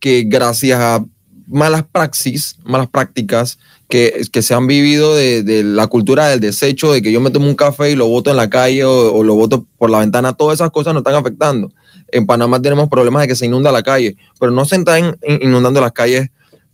[0.00, 1.04] que gracias a
[1.46, 3.58] malas praxis, malas prácticas
[3.88, 7.48] que, que se han vivido de, la cultura del desecho, de que yo me tomo
[7.48, 10.58] un café y lo boto en la calle o, lo boto por la ventana, todas
[10.58, 11.72] esas cosas nos están afectando.
[12.12, 15.80] En Panamá tenemos problemas de que se inunda la calle, pero no se están inundando
[15.80, 16.30] las calles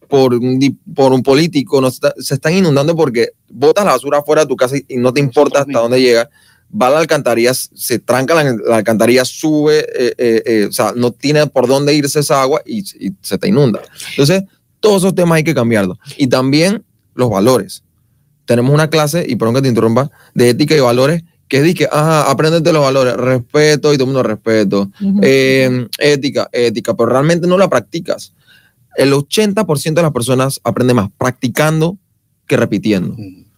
[0.09, 0.39] por
[0.95, 4.77] por un político, no se, están inundando porque botas la basura fuera de tu casa
[4.77, 6.29] y no te importa hasta dónde llega
[6.71, 11.13] va a la alcantarilla, se tranca la, alcantarilla, sube, eh, eh, eh, o sea, no
[11.13, 12.83] tiene por dónde irse esa agua y,
[13.21, 13.81] se te inunda.
[14.11, 14.45] Entonces,
[14.81, 15.99] todos esos temas hay que cambiarlos.
[16.17, 17.83] Y también los valores.
[18.45, 21.85] Tenemos una clase, y perdón que te interrumpa, de ética y valores que es que,
[21.85, 24.91] ajá, aprendete los valores, respeto y todo el mundo respeto,
[25.23, 28.33] ética, ética, pero realmente no la practicas.
[28.97, 31.99] El 80% de las personas aprenden más practicando
[32.47, 33.17] que repitiendo.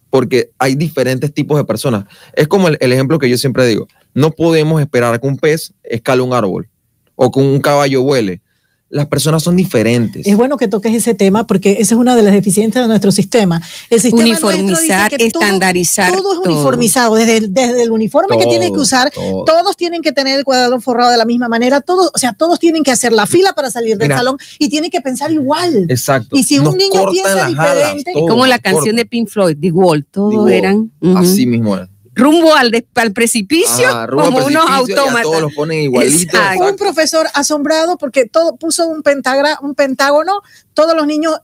[0.09, 2.05] Porque hay diferentes tipos de personas.
[2.33, 6.21] Es como el, ejemplo que yo siempre digo, no podemos esperar que un pez escale
[6.21, 6.67] un árbol
[7.15, 8.41] o que un caballo vuele
[8.89, 10.25] las personas son diferentes.
[10.25, 13.11] Es bueno que toques ese tema porque esa es una de las deficiencias de nuestro
[13.11, 13.61] sistema.
[13.89, 16.15] El sistema Uniformizar, estandarizar.
[16.15, 20.11] Todo, es uniformizado, desde el, desde el uniforme que tienes que usar, todos tienen que
[20.11, 23.13] tener el cuadrado forrado de la misma manera, todos, o sea, todos tienen que hacer
[23.13, 25.85] la fila para salir del salón y tienen que pensar igual.
[25.89, 26.35] Exacto.
[26.35, 28.13] Y si un niño piensa diferente.
[28.13, 30.91] como la canción de Pink Floyd, The Wall, todos eran.
[31.15, 35.23] Así mismo era rumbo al, al precipicio como unos autómatas.
[35.23, 36.39] Todos los ponen igualitos.
[36.59, 40.41] Un profesor asombrado porque todo puso un pentagra, un pentágono,
[40.73, 41.39] todos los niños,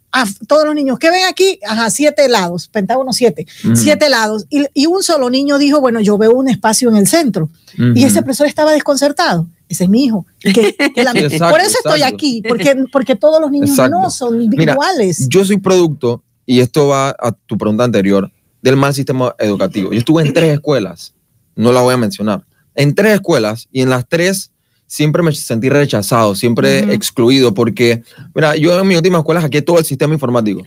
[0.48, 4.46] todos los niños que ven aquí, ajá, siete lados, pentágono siete, siete lados.
[4.50, 7.50] Y, y, un solo niño dijo, bueno, yo veo un espacio en el centro.
[7.94, 9.48] Y ese profesor estaba desconcertado.
[9.68, 10.26] Ese es mi hijo.
[10.44, 15.28] por eso estoy aquí, porque, porque todos los niños no son iguales.
[15.28, 18.32] Yo soy producto, y esto va a tu pregunta anterior,
[18.66, 19.92] del mal sistema educativo.
[19.94, 21.14] Yo estuve en tres escuelas,
[21.56, 24.52] no la voy a mencionar, en tres escuelas y en las tres
[24.88, 28.02] siempre me sentí rechazado, siempre excluido, porque,
[28.34, 30.64] mira, yo en mi última escuela hackeé todo el sistema informático.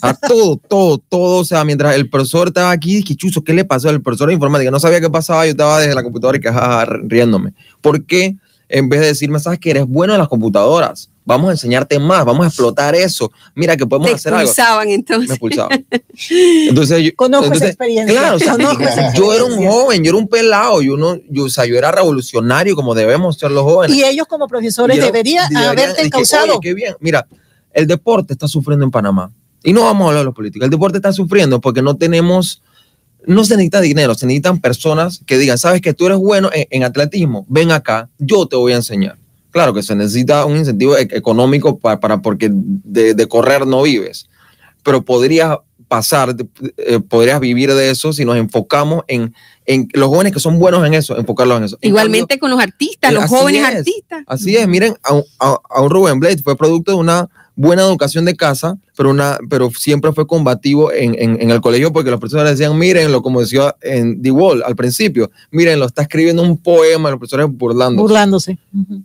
[0.00, 1.40] A todo, todo, todo.
[1.40, 4.34] O sea, mientras el profesor estaba aquí, que chuzo, ¿qué le pasó al profesor de
[4.34, 4.70] informática?
[4.70, 6.52] No sabía qué pasaba, yo estaba desde la computadora y que
[7.08, 7.52] riéndome.
[7.80, 8.36] ¿Por qué?
[8.68, 12.24] En vez de decirme, sabes que eres bueno en las computadoras, vamos a enseñarte más,
[12.24, 13.30] vamos a explotar eso.
[13.54, 14.50] Mira que podemos hacer algo.
[14.86, 15.28] entonces.
[15.28, 15.86] Me expulsaban.
[16.68, 18.18] Entonces, yo, Conozco esa experiencia.
[18.18, 18.38] Claro,
[19.16, 21.90] yo era un joven, yo era un pelado, yo, no, yo, o sea, yo era
[21.90, 23.96] revolucionario como debemos ser los jóvenes.
[23.96, 26.60] Y ellos como profesores deberían, haberte causado.
[26.60, 26.94] qué bien.
[27.00, 27.26] Mira,
[27.72, 29.32] el deporte está sufriendo en Panamá.
[29.62, 30.66] Y no vamos a hablar de los políticos.
[30.66, 32.62] El deporte está sufriendo porque no tenemos
[33.26, 36.84] no se necesita dinero, se necesitan personas que digan, sabes que tú eres bueno en,
[36.84, 39.16] atletismo, ven acá, yo te voy a enseñar.
[39.54, 44.28] Claro que se necesita un incentivo e-, económico para, porque de, correr no vives,
[44.82, 46.34] pero podrías pasar,
[46.76, 49.32] eh, podrías vivir de eso si nos enfocamos en,
[49.64, 51.78] en los jóvenes que son buenos en eso, enfocarlos en eso.
[51.82, 54.24] Igualmente con los artistas, los jóvenes artistas.
[54.26, 58.76] Así es, miren, a, un Rubén Blade fue producto de una buena educación de casa,
[58.96, 62.76] pero, una, pero siempre fue combativo en, en, en el colegio porque los profesores decían,
[62.78, 67.46] mírenlo, como decía en The Wall al principio, mírenlo, está escribiendo un poema, los profesores
[67.50, 68.02] burlándose.
[68.02, 68.58] Burlándose.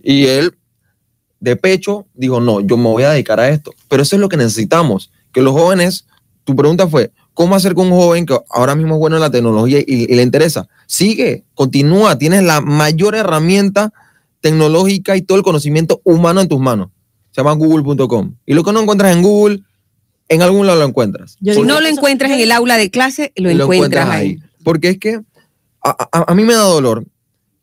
[0.03, 0.55] Y él,
[1.39, 3.73] de pecho, dijo, no, yo me voy a dedicar a esto.
[3.87, 6.05] Pero eso es lo que necesitamos, que los jóvenes,
[6.43, 9.31] tu pregunta fue, ¿cómo hacer con un joven que ahora mismo es bueno en la
[9.31, 10.67] tecnología y, y le interesa?
[10.87, 13.93] Sigue, continúa, tienes la mayor herramienta
[14.41, 16.89] tecnológica y todo el conocimiento humano en tus manos.
[17.39, 18.35] Se llama google.com.
[18.45, 19.61] Y lo que no encuentras en Google,
[20.27, 21.37] en algún lado lo encuentras.
[21.39, 24.39] Yo Si no lo encuentras en el aula de clase, lo, Lo encuentras ahí.
[24.63, 25.21] Porque es que
[25.81, 27.05] a, a- a mí me da dolor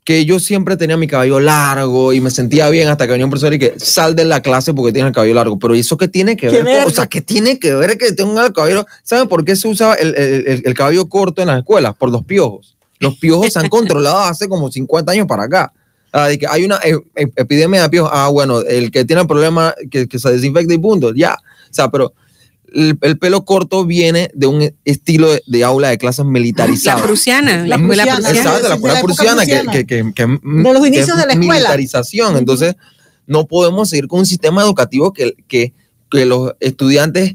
[0.03, 3.31] que yo siempre tenía mi cabello largo y me sentía bien hasta que venía un
[3.31, 5.59] profesor y que sal de la clase porque tienes el cabello largo.
[5.59, 6.65] Pero eso qué tiene que ¿Qué ver?
[6.65, 6.87] ver?
[6.87, 8.87] O sea, ¿qué tiene que ver que tenga el cabello?
[9.03, 11.95] ¿Saben por qué se usa el, el- el- el cabello corto en las escuelas?
[11.97, 12.77] Por los piojos.
[13.01, 15.73] Los piojos se han controlado hace como 50 años para acá.
[16.19, 18.11] Ah, de que hay una e- e- epidemia de piojos.
[18.15, 21.13] Ah, bueno, el que tiene el problema que, que se desinfecte y punto.
[21.15, 21.35] Ya.
[21.71, 22.15] O sea, pero
[22.73, 27.03] el, el pelo corto viene de un estilo de, de aula de clases La militarizado.
[27.05, 28.31] prusiana, la, La escuela prusiana.
[28.31, 29.73] Exacto, la de escuela la prusiana, que, prusiana.
[29.73, 31.55] que, que, que- De los que inicios es de la escuela.
[31.55, 32.37] Militarización.
[32.39, 32.77] Entonces,
[33.27, 35.75] no podemos seguir con un sistema educativo que, que,
[36.11, 37.35] que los estudiantes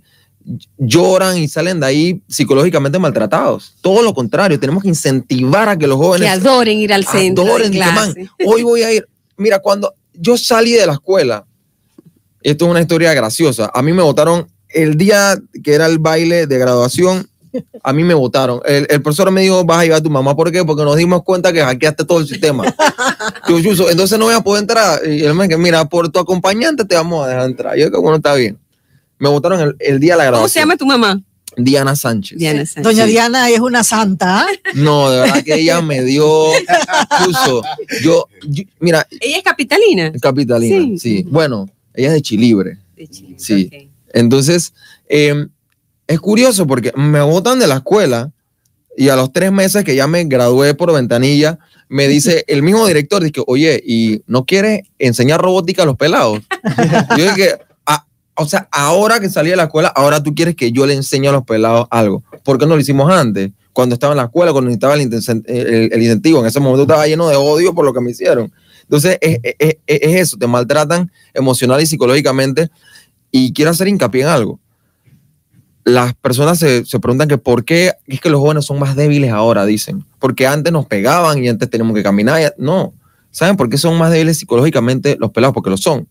[0.78, 3.76] lloran y salen de ahí psicológicamente maltratados.
[3.82, 7.46] Todo lo contrario, tenemos que incentivar a que los que jóvenes adoren ir al centro
[7.46, 8.30] adoren, de que, man, clase.
[8.46, 9.08] hoy voy a ir.
[9.38, 11.46] Mira, cuando yo salí de la escuela,
[12.44, 13.72] esto es una historia graciosa.
[13.74, 17.28] A mí me votaron el día que era el baile de graduación.
[17.84, 18.62] A mí me votaron.
[18.66, 20.36] El, el profesor me dijo, vas a llevar a tu mamá.
[20.36, 20.64] ¿Por qué?
[20.64, 22.64] Porque nos dimos cuenta que hackeaste todo el sistema.
[23.48, 25.02] Yo, entonces no voy a poder entrar.
[25.06, 27.78] Y él me dijo, mira, por tu acompañante te vamos a dejar entrar.
[27.78, 28.58] Yo, que bueno, está bien.
[29.22, 30.42] Me votaron el, el día de la graduación.
[30.42, 31.22] ¿Cómo se llama tu mamá?
[31.58, 32.38] Diana Sánchez.
[32.40, 32.84] Diana Sánchez.
[32.84, 33.12] Doña Sí.
[33.12, 34.42] Diana es una santa.
[34.42, 34.48] ¿ah?
[34.74, 36.26] No, de verdad que ella me dio
[37.26, 37.62] Yuso.
[38.02, 40.12] Yo, yo- mira, Ella es capitalina.
[40.22, 40.98] Capitalina, sí.
[40.98, 41.26] Sí.
[41.30, 42.78] Bueno, ella es de Chilibre.
[42.96, 43.36] De Chile.
[43.38, 43.90] Sí.
[44.14, 44.74] Entonces,
[45.10, 45.46] eh,
[46.08, 48.32] es curioso porque me botan de la escuela
[48.98, 51.60] y a los tres meses que ya me gradué por ventanilla,
[51.90, 56.40] me dice el mismo director, dice, oye, ¿y no quieres enseñar robótica a los pelados?
[57.18, 57.71] yo dije, "Ah,
[58.36, 61.28] o sea, ahora que salí de la escuela, ahora tú quieres que yo le enseñe
[61.28, 62.24] a los pelados algo.
[62.44, 63.52] ¿Por qué no lo hicimos antes?
[63.74, 66.40] Cuando estaba en la escuela, cuando necesitaba el, el- incentivo.
[66.40, 68.52] En ese momento estaba lleno de odio por lo que me hicieron.
[68.84, 72.70] Entonces, es, es- es- es eso, te maltratan emocional y psicológicamente.
[73.32, 74.60] Y quiero hacer hincapié en algo.
[75.84, 79.32] Las personas se, se preguntan que por qué es que los jóvenes son más débiles
[79.32, 80.06] ahora, dicen.
[80.20, 82.54] Porque antes nos pegaban y antes teníamos que caminar.
[82.58, 82.94] No.
[83.32, 85.54] ¿Saben por qué son más débiles psicológicamente los pelados?
[85.54, 86.08] Porque lo son.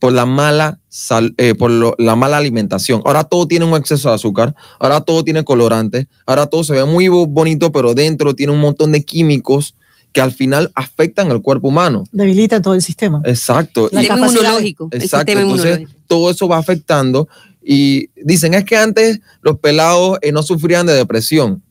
[0.00, 3.02] Por la mala, sal- eh, por lo- la mala alimentación.
[3.04, 4.56] Ahora todo tiene un exceso de azúcar.
[4.80, 6.06] Ahora todo tiene colorantes.
[6.26, 9.76] Ahora todo se ve muy bo- bonito, pero dentro tiene un montón de químicos
[10.12, 12.02] que al final afectan al cuerpo humano.
[12.10, 13.20] Debilita todo el sistema.
[13.24, 13.88] Exacto.
[13.92, 14.88] La Y- inmunológico.
[14.90, 16.00] el Exacto, sistema entonces inmunológico.
[16.08, 17.28] todo eso va afectando
[17.62, 21.62] y dicen es que antes los pelados eh, no sufrían de depresión.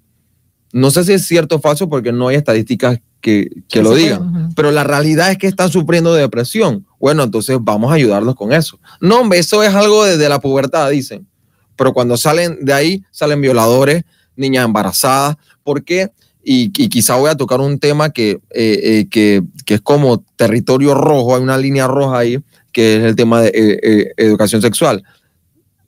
[0.72, 4.52] No sé si es cierto o falso porque no hay estadísticas que, que lo digan,
[4.56, 6.86] pero la realidad es que están sufriendo de depresión.
[7.00, 8.80] Bueno, entonces vamos a ayudarlos con eso.
[9.02, 11.28] No, hombre, eso es algo desde la pubertad, dicen.
[11.76, 14.04] Pero cuando salen de ahí, salen violadores,
[14.36, 15.36] niñas embarazadas.
[15.64, 16.12] ¿Por qué?
[16.44, 20.24] Y, y quizá voy a tocar un tema que, eh, eh, que, que es como
[20.36, 22.40] territorio rojo, hay una línea roja ahí,
[22.72, 25.04] que es el tema de eh, educación sexual.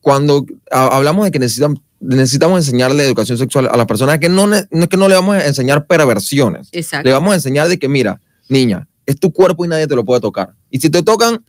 [0.02, 4.48] Cuando ha- hablamos de que necesitan, necesitamos enseñarle educación sexual a las personas, que no,
[4.48, 7.08] no es que no le vamos a enseñar perversiones, Exacto.
[7.08, 10.04] le vamos a enseñar de que, mira, niña, es tu cuerpo y nadie te lo
[10.04, 10.54] puede tocar.
[10.70, 11.44] Y si te tocan,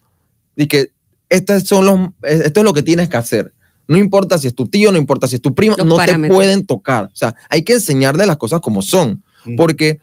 [0.57, 0.91] y que
[1.29, 3.53] estos son los, esto es lo que tienes que hacer.
[3.89, 6.29] No importa si es tu tío, no importa si es tu primo, Los no parámetros.
[6.29, 7.05] te pueden tocar.
[7.07, 9.23] O sea, hay que enseñarle las cosas como son.
[9.45, 9.57] Mm.
[9.57, 9.99] Porque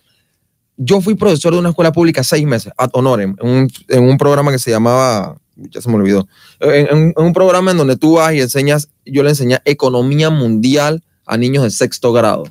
[0.78, 4.18] yo fui profesor de una escuela pública seis meses, ad honorem, en un, en un
[4.18, 6.28] programa que se llamaba, ya se me olvidó,
[6.60, 10.30] en, en- en un programa en donde tú vas y enseñas, yo le enseñé economía
[10.30, 12.46] mundial a niños de sexto grado.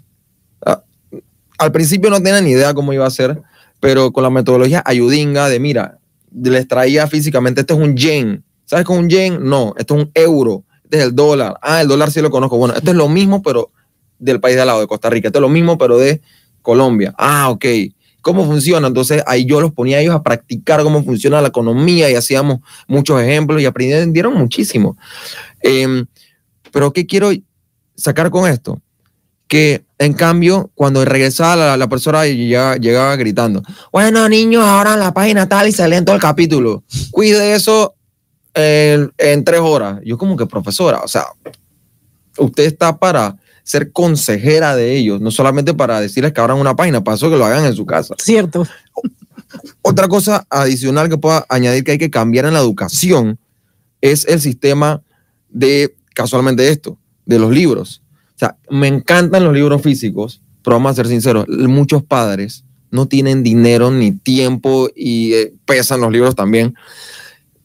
[0.65, 0.83] Ah,
[1.59, 3.41] Al principio no tenía ni idea cómo iba a ser,
[3.81, 5.99] pero con la metodología ayudinga de, mira,
[6.33, 8.45] les traía físicamente, este es un yen.
[8.65, 9.39] ¿Sabes con un yen?
[9.43, 11.59] No, esto es un euro, este es el dólar.
[11.63, 12.59] Ah, el dólar sí lo conozco.
[12.59, 13.71] Bueno, esto es lo mismo, pero
[14.19, 15.29] del país de al lado, de Costa Rica.
[15.29, 16.21] Esto es lo mismo, pero de
[16.63, 17.15] Colombia.
[17.17, 17.65] Ah, ok.
[18.21, 18.89] ¿Cómo funciona?
[18.89, 22.59] Entonces ahí yo los ponía a ellos a practicar cómo funciona la economía y hacíamos
[22.87, 24.99] muchos ejemplos y aprendieron muchísimo.
[25.61, 26.05] Em,
[26.73, 27.31] pero ¿qué quiero
[27.97, 28.81] sacar con esto?
[29.47, 35.01] Que en cambio, cuando regresaba la, la persona llegaba, llegaba gritando, bueno niños, ahora en
[35.01, 36.85] la página tal y se leen todo el capítulo.
[37.11, 37.95] Cuide eso
[38.55, 40.01] en, en tres horas.
[40.05, 41.25] Yo como que profesora, o sea,
[42.37, 47.05] usted está para ser consejera de ellos, no solamente para decirles que abran una página,
[47.05, 48.15] para eso que lo hagan en su casa.
[48.19, 48.67] Cierto.
[49.83, 53.39] Otra cosa adicional que pueda añadir que hay que cambiar en la educación
[54.01, 55.03] es el sistema
[55.49, 58.03] de casualmente esto, de los libros.
[58.35, 63.07] O sea, me encantan los libros físicos, pero vamos a ser sinceros, muchos padres no
[63.07, 66.75] tienen dinero ni tiempo y eh, pesan los libros también,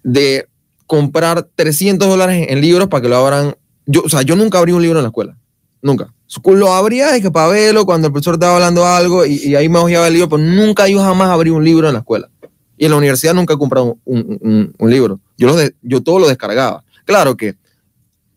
[0.04, 0.48] de
[0.86, 3.56] comprar 300 dólares en libros para que lo abran.
[3.88, 5.36] Yo, o sea, yo nunca abrí un libro en la escuela,
[5.82, 6.14] nunca.
[6.46, 9.80] Lo abría y que para verlo cuando el profesor estaba hablando algo y, ahí me
[9.80, 12.30] ojeaba el libro, pero nunca yo jamás abrí un libro en la escuela.
[12.78, 15.20] Y en la universidad nunca he comprado un, libro.
[15.40, 16.84] Yo, lo yo todo lo descargaba.
[17.06, 17.56] Claro que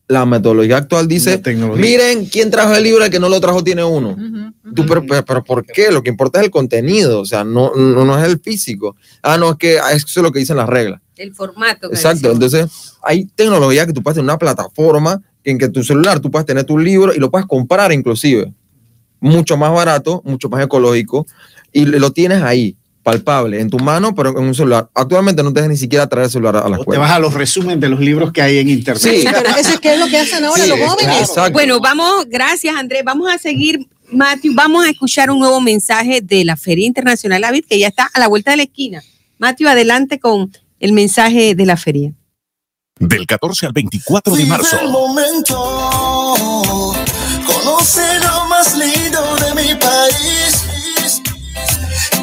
[0.08, 1.42] la metodología actual dice,
[1.76, 4.16] miren quién trajo el libro, el que no lo trajo tiene uno.
[4.74, 5.90] Tú, pero, pero, ¿por qué?
[5.90, 8.96] Lo que importa es el contenido, o sea, no, no, es el físico.
[9.22, 11.00] Ah, no, es que eso es lo que dicen las reglas.
[11.16, 11.88] El formato.
[11.88, 12.66] Exacto, entonces
[13.02, 16.64] hay tecnología que tú puedes tener una plataforma en que tu celular tú puedes tener
[16.64, 18.52] tu libro y lo puedes comprar inclusive.
[19.18, 21.26] Mucho más barato, mucho más ecológico
[21.72, 22.76] y lo tienes ahí
[23.06, 24.90] palpable en tu mano, pero en un celular.
[24.92, 27.00] Actualmente no te dejas ni siquiera traer el celular a la escuela.
[27.00, 29.00] te vas a los resúmenes de los libros que hay en internet.
[29.00, 31.30] Sí, pero eso es que es lo que hacen ahora los jóvenes.
[31.52, 36.44] bueno, vamos, gracias Andrés, vamos a seguir, Matthew, vamos a escuchar un nuevo mensaje de
[36.44, 39.00] la Feria Internacional Avid, que ya está a la vuelta de la esquina.
[39.38, 40.50] Matthew, adelante con
[40.80, 42.12] el mensaje de la feria.
[42.98, 44.80] Del 14 al 24 de marzo.
[44.80, 45.54] El momento,
[47.46, 50.65] conoce lo más lindo de mi país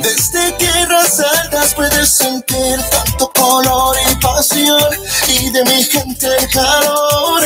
[0.03, 4.91] desde tierras altas puedes sentir tanto color y pasión
[5.27, 7.41] y de mi gente el calor.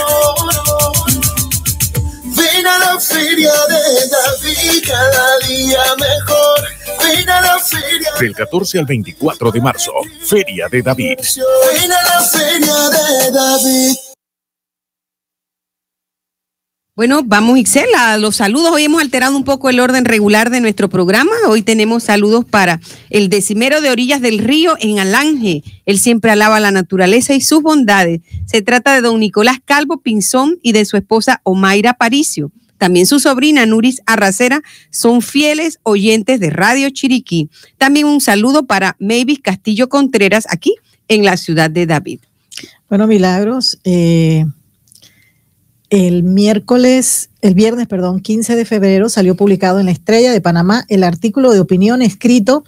[2.24, 6.68] Ven a la feria de David, cada día mejor.
[7.03, 8.12] Ven a la feria.
[8.20, 9.91] Del 14 al 24 de marzo,
[10.26, 11.20] Feria de David.
[11.74, 14.16] Ven a la feria de David.
[16.97, 18.71] Bueno, vamos, Ixel, a los saludos.
[18.71, 21.29] Hoy hemos alterado un poco el orden regular de nuestro programa.
[21.47, 22.81] Hoy tenemos saludos para
[23.11, 25.61] el decimero de orillas del río en Alange.
[25.85, 28.21] Él siempre alaba la naturaleza y sus bondades.
[28.47, 32.51] Se trata de don Nicolás Calvo Pinzón y de su esposa Omaira Paricio.
[32.79, 37.51] También su sobrina Nuris Arracera son fieles oyentes de Radio Chiriquí.
[37.77, 40.73] También un saludo para Mavis Castillo Contreras aquí
[41.07, 42.21] en la ciudad de David.
[42.89, 44.47] Bueno, Milagros, eh,
[45.89, 50.85] el miércoles, el viernes, perdón, 15 de febrero salió publicado en la Estrella de Panamá
[50.89, 52.65] el artículo de opinión escrito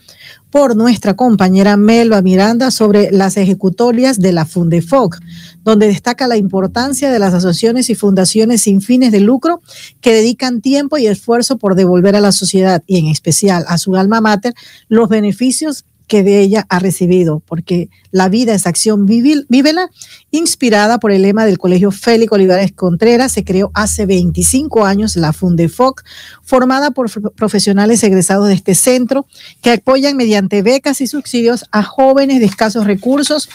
[0.49, 5.19] por nuestra compañera Melba Miranda sobre las ejecutorias de la Fundefoc,
[5.63, 9.61] donde destaca la importancia de las asociaciones y fundaciones sin fines de lucro
[9.99, 13.95] que dedican tiempo y esfuerzo por devolver a la sociedad y en especial a su
[13.97, 14.53] alma mater
[14.87, 19.89] los beneficios que de ella ha recibido, porque la vida es acción vívela,
[20.31, 25.31] inspirada por el lema del Colegio Félix Olivares Contreras, se creó hace 25 años la
[25.33, 26.03] Fundefoc,
[26.43, 29.27] formada por profesionales egresados de este centro
[29.61, 33.47] que apoyan mediante becas y subsidios a jóvenes de escasos recursos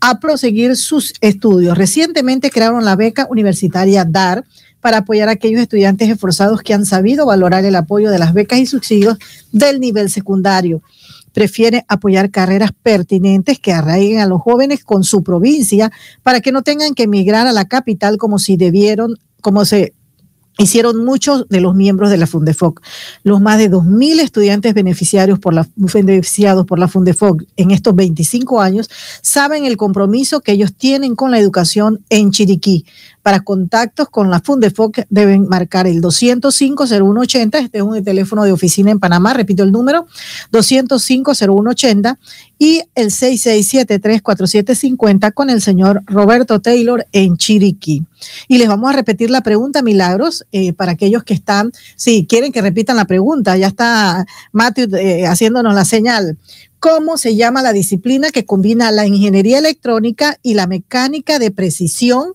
[0.00, 1.78] a proseguir sus estudios.
[1.78, 4.44] Recientemente crearon la beca universitaria DAR,
[4.80, 8.58] para apoyar a aquellos estudiantes esforzados que han sabido valorar el apoyo de las becas
[8.58, 9.16] y subsidios
[9.50, 10.82] del nivel secundario
[11.34, 16.62] prefiere apoyar carreras pertinentes que arraiguen a los jóvenes con su provincia para que no
[16.62, 19.92] tengan que emigrar a la capital como si debieron, como se
[20.58, 22.80] hicieron muchos de los miembros de la Fundefoc.
[23.24, 28.60] Los más de 2.000 estudiantes beneficiarios por la, beneficiados por la Fundefoc en estos 25
[28.60, 28.88] años
[29.20, 32.86] saben el compromiso que ellos tienen con la educación en Chiriquí.
[33.24, 38.90] Para contactos con la Fundefoc deben marcar el 205-0180, este es un teléfono de oficina
[38.90, 40.06] en Panamá, repito el número,
[40.52, 42.18] 205-0180
[42.58, 48.02] y el 6673-4750 con el señor Roberto Taylor en Chiriquí.
[48.46, 52.52] Y les vamos a repetir la pregunta, Milagros, eh, para aquellos que están, si quieren
[52.52, 56.36] que repitan la pregunta, ya está Matthew eh, haciéndonos la señal.
[56.78, 62.34] ¿Cómo se llama la disciplina que combina la ingeniería electrónica y la mecánica de precisión?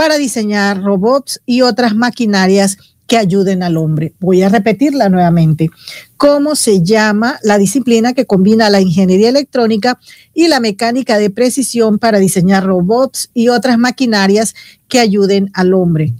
[0.00, 4.14] Para diseñar robots y otras maquinarias que ayuden al hombre.
[4.18, 5.68] Voy a repetirla nuevamente.
[6.16, 10.00] ¿Cómo se llama la disciplina que combina la ingeniería electrónica
[10.32, 14.54] y la mecánica de precisión para diseñar robots y otras maquinarias
[14.88, 16.14] que ayuden al hombre?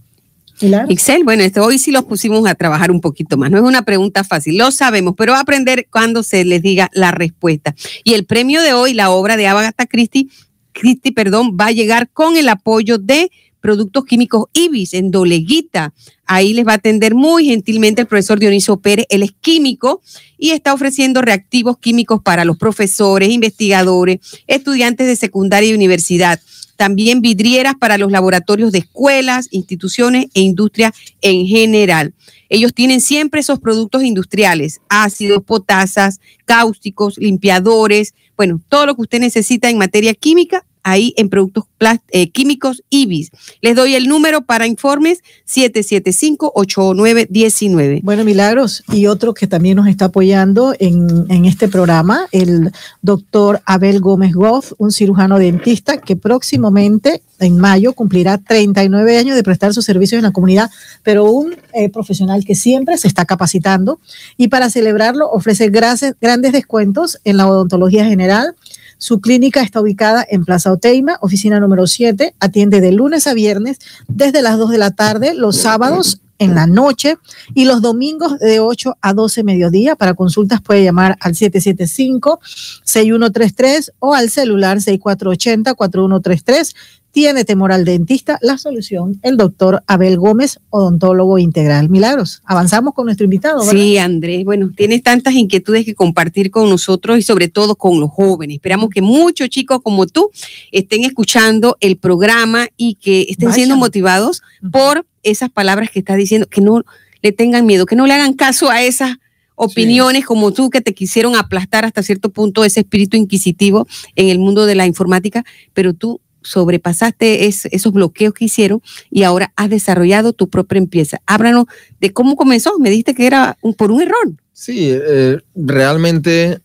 [0.60, 3.50] Excel, bueno, esto hoy sí los pusimos a trabajar un poquito más.
[3.50, 6.90] No es una pregunta fácil, lo sabemos, pero va a aprender cuando se les diga
[6.92, 7.74] la respuesta.
[8.04, 10.28] Y el premio de hoy, la obra de Agatha Christie,
[10.72, 15.92] Christie, perdón, va a llegar con el apoyo de Productos Químicos IBIS en Doleguita.
[16.26, 19.06] Ahí les va a atender muy gentilmente el profesor Dionisio Pérez.
[19.10, 20.00] Él es químico
[20.38, 26.40] y está ofreciendo reactivos químicos para los profesores, investigadores, estudiantes de secundaria y universidad.
[26.76, 32.14] También vidrieras para los laboratorios de escuelas, instituciones e industria en general.
[32.48, 39.20] Ellos tienen siempre esos productos industriales, ácidos, potasas, cáusticos, limpiadores, bueno, todo lo que usted
[39.20, 41.64] necesita en materia química ahí en productos
[42.10, 43.30] eh, químicos IBIS.
[43.62, 48.00] Les doy el número para informes 775-8919.
[48.02, 52.72] Bueno, Milagros, y otro que también nos está apoyando en, en este programa, el
[53.02, 59.42] doctor Abel Gómez Goff, un cirujano dentista que próximamente, en mayo, cumplirá 39 años de
[59.42, 60.70] prestar sus servicios en la comunidad,
[61.02, 63.98] pero un eh, profesional que siempre se está capacitando
[64.36, 68.54] y para celebrarlo ofrece grandes descuentos en la odontología general.
[69.00, 73.78] Su clínica está ubicada en Plaza Oteima, oficina número 7, atiende de lunes a viernes
[74.08, 77.16] desde las 2 de la tarde, los sábados en la noche
[77.54, 79.96] y los domingos de 8 a 12 mediodía.
[79.96, 86.74] Para consultas puede llamar al 775-6133 o al celular 6480-4133.
[87.12, 91.88] Tiene temor al dentista, la solución, el doctor Abel Gómez, odontólogo integral.
[91.90, 93.58] Milagros, avanzamos con nuestro invitado.
[93.58, 93.72] ¿verdad?
[93.72, 98.10] Sí, Andrés, bueno, tienes tantas inquietudes que compartir con nosotros y sobre todo con los
[98.10, 98.56] jóvenes.
[98.56, 100.30] Esperamos que muchos chicos como tú
[100.70, 106.46] estén escuchando el programa y que estén siendo motivados por esas palabras que estás diciendo,
[106.48, 106.84] que no
[107.22, 109.16] le tengan miedo, que no le hagan caso a esas
[109.62, 113.86] opiniones como tú que te quisieron aplastar hasta cierto punto ese espíritu inquisitivo
[114.16, 115.44] en el mundo de la informática,
[115.74, 121.20] pero tú sobrepasaste es- esos bloqueos que hicieron y ahora has desarrollado tu propia empresa.
[121.26, 121.66] Háblanos
[122.00, 122.78] de cómo comenzó.
[122.78, 124.32] Me dijiste que era por un error.
[124.52, 126.60] Sí, eh, realmente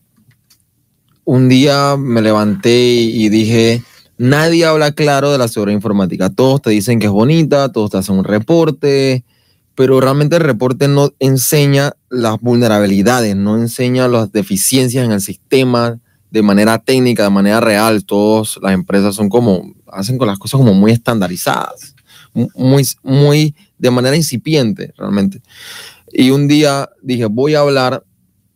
[1.24, 3.82] un día me levanté y dije,
[4.16, 6.30] nadie habla claro de la seguridad informática.
[6.30, 9.24] Todos te dicen que es bonita, todos te hacen un reporte,
[9.74, 15.98] pero realmente el reporte no enseña las vulnerabilidades, no enseña las deficiencias en el sistema
[16.36, 18.04] de manera técnica, de manera real.
[18.04, 21.94] Todas las empresas son como, hacen con las cosas como muy estandarizadas,
[22.34, 25.40] mu- muy, muy de manera incipiente realmente.
[26.12, 28.04] Y un día dije, voy a hablar,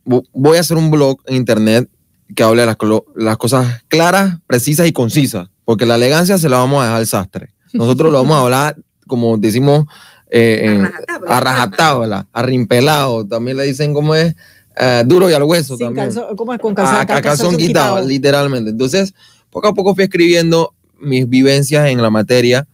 [0.05, 1.89] vo- voy a hacer un blog en internet
[2.35, 2.77] que hable de las,
[3.15, 7.07] las cosas claras, precisas y concisas, porque la elegancia se la vamos a dejar al
[7.07, 7.53] sastre.
[7.73, 8.77] Nosotros lo vamos a hablar,
[9.07, 9.85] como decimos,
[10.29, 10.91] eh, en-
[11.27, 14.35] a rajatabla, a rimpelado, también le dicen como es,
[14.77, 16.07] eh, duro y al hueso Sin también.
[16.09, 18.69] calzón- ¿Cómo es con calzón, a calzón quitado, literalmente.
[18.71, 19.13] Entonces,
[19.49, 22.67] poco a poco fui escribiendo mis vivencias en la materia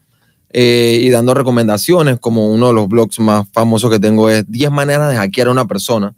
[0.52, 4.72] eh, y dando recomendaciones, como uno de los blogs más famosos que tengo es 10
[4.72, 6.14] maneras de hackear a una persona.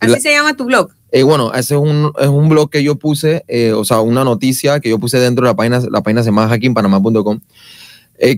[0.00, 0.90] Así la- se llama tu blog.
[1.10, 4.24] eh, bueno, ese es un, es un blog que yo puse, eh, o sea, una
[4.24, 7.40] noticia que yo puse dentro de la página, la página se llama hackinpanamá.com,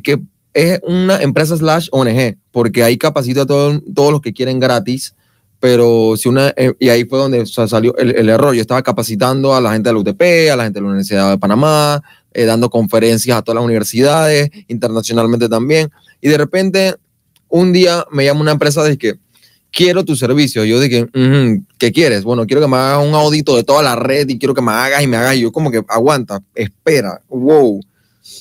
[0.02, 0.20] que
[0.54, 5.14] es una empresa slash ONG, porque ahí capacito a todo- todos los que quieren gratis,
[5.64, 8.54] pero si una, eh, y ahí fue donde salió el, error.
[8.54, 11.30] Yo estaba capacitando a la gente de la UTP, a la gente de la Universidad
[11.30, 12.02] de Panamá,
[12.34, 15.90] eh, dando conferencias a todas las universidades, internacionalmente también,
[16.20, 16.96] y de repente
[17.48, 19.14] un día me llama una empresa de que
[19.72, 20.66] quiero tu servicio.
[20.66, 22.24] Yo dije, "Ujú, ¿qué quieres?
[22.24, 24.70] Bueno, quiero que me hagas un audito de toda la red y quiero que me
[24.70, 25.36] hagas y me hagas.
[25.36, 27.80] Y yo como que aguanta, espera, wow.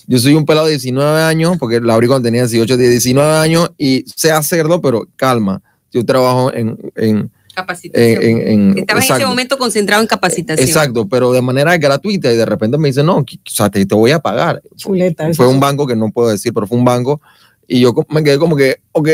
[0.08, 3.72] Yo soy un pelado de 19 años, porque la abrí cuando tenía 18, 19 años
[3.78, 5.62] y sé hacerlo, pero calma.
[5.94, 6.78] Yo trabajo en...
[6.96, 8.24] en, Capacitación.
[8.24, 10.68] en, en- Estabas en ese momento concentrado en capacitación.
[10.68, 13.94] Exacto, pero de manera gratuita y de repente me dice, no, o sea, te, te
[13.94, 14.62] voy a pagar.
[14.76, 15.32] Chuleta.
[15.36, 17.22] Fue un banco que no puedo decir, pero fue un banco.
[17.68, 19.08] Y yo me quedé como que, ok,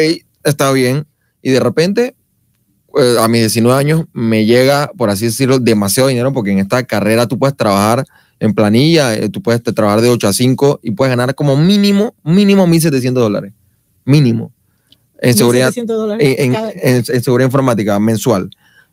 [0.45, 1.05] está bien.
[1.41, 2.15] Y de repente,
[2.97, 6.81] eh, a mis 19 años, me llega, por así decirlo, demasiado dinero, porque en esta
[6.83, 8.05] carrera tú puedes trabajar
[8.39, 12.15] en planilla, eh, tú puedes trabajar de 8 a 5 y puedes ganar como mínimo,
[12.23, 13.51] mínimo 1.700 dólares.
[14.05, 14.53] Mínimo.
[15.21, 18.49] En seguridad, 1.700 dólares en, en- cada- en- en seguridad informática mensual.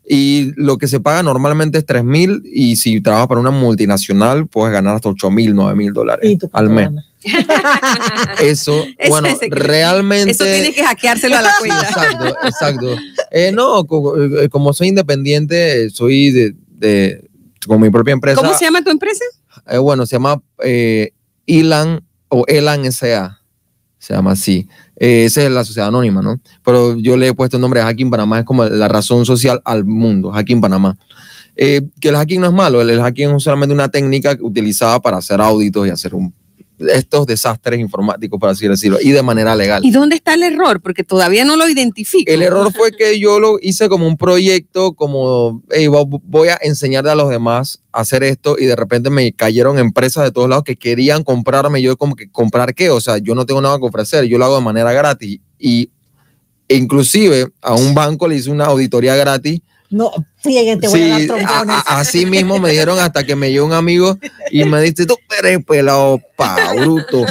[0.09, 4.47] Y lo que se paga normalmente es 3 mil y si trabajas para una multinacional
[4.47, 6.89] puedes ganar hasta 8 mil, 9 mil dólares ¿Y tú al mes.
[8.41, 10.31] Eso, bueno, realmente...
[10.31, 11.81] Eso tienes que hackeárselo a la cuenta.
[11.81, 12.95] Exacto, exacto.
[13.31, 13.81] Eh, no,
[14.41, 17.29] eh, como soy independiente, soy de, de-
[17.67, 18.41] con mi propia empresa.
[18.41, 19.25] ¿Cómo se llama tu empresa?
[19.67, 21.11] Eh, bueno, se llama eh,
[21.45, 23.41] Elan o Elan S.A.
[23.99, 24.67] Se llama así.
[24.99, 26.39] Eh, esa es la sociedad anónima, ¿no?
[26.63, 29.61] Pero yo le he puesto el nombre de Hacking Panamá, es como la razón social
[29.63, 30.97] al mundo, Hacking Panamá.
[31.59, 34.99] Eh, que el hacking no es malo, el, el hacking es solamente una técnica utilizada
[34.99, 36.31] para hacer auditos y hacer un,
[36.79, 39.83] estos desastres informáticos, por así decirlo, y de manera legal.
[39.83, 40.79] ¿Y dónde está el error?
[40.81, 42.31] Porque todavía no lo identifico.
[42.31, 46.57] El error fue que yo lo hice como un proyecto, como "Hey, vo- voy a
[46.61, 50.47] enseñarle a los demás a hacer esto y de repente me cayeron empresas de todos
[50.49, 51.81] lados que querían comprarme.
[51.81, 54.45] Yo como que comprar qué, o sea, yo no tengo nada que ofrecer, yo lo
[54.45, 55.89] hago de manera gratis y
[56.69, 60.11] inclusive a un banco le hice una auditoría gratis No,
[60.41, 61.49] friegue, te voy a dar Sí, trompones.
[61.75, 64.17] a- a- así mismo me dijeron hasta que me llegó un amigo
[64.51, 67.23] y me dice, tú eres pelado pa, bruto.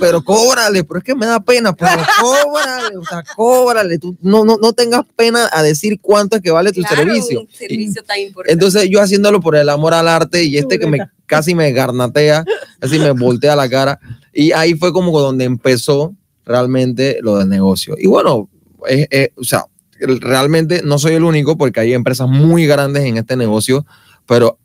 [0.00, 3.98] Pero cóbrale, pero es que me da pena, pero cóbrale, o sea, cóbrale.
[3.98, 7.40] Tú no, no, no tengas pena a decir cuánto es que vale tu Claro, servicio.
[7.42, 8.52] un servicio tan importante.
[8.52, 12.44] Entonces yo haciéndolo por el amor al arte y este que me casi me garnatea,
[12.80, 14.00] así me voltea la cara.
[14.32, 16.14] Y ahí fue como donde empezó
[16.44, 17.94] realmente lo del negocio.
[17.98, 18.48] Y bueno,
[18.88, 19.64] es- es- o sea,
[20.20, 23.86] realmente no soy el único porque hay empresas muy grandes en este negocio,
[24.26, 24.58] pero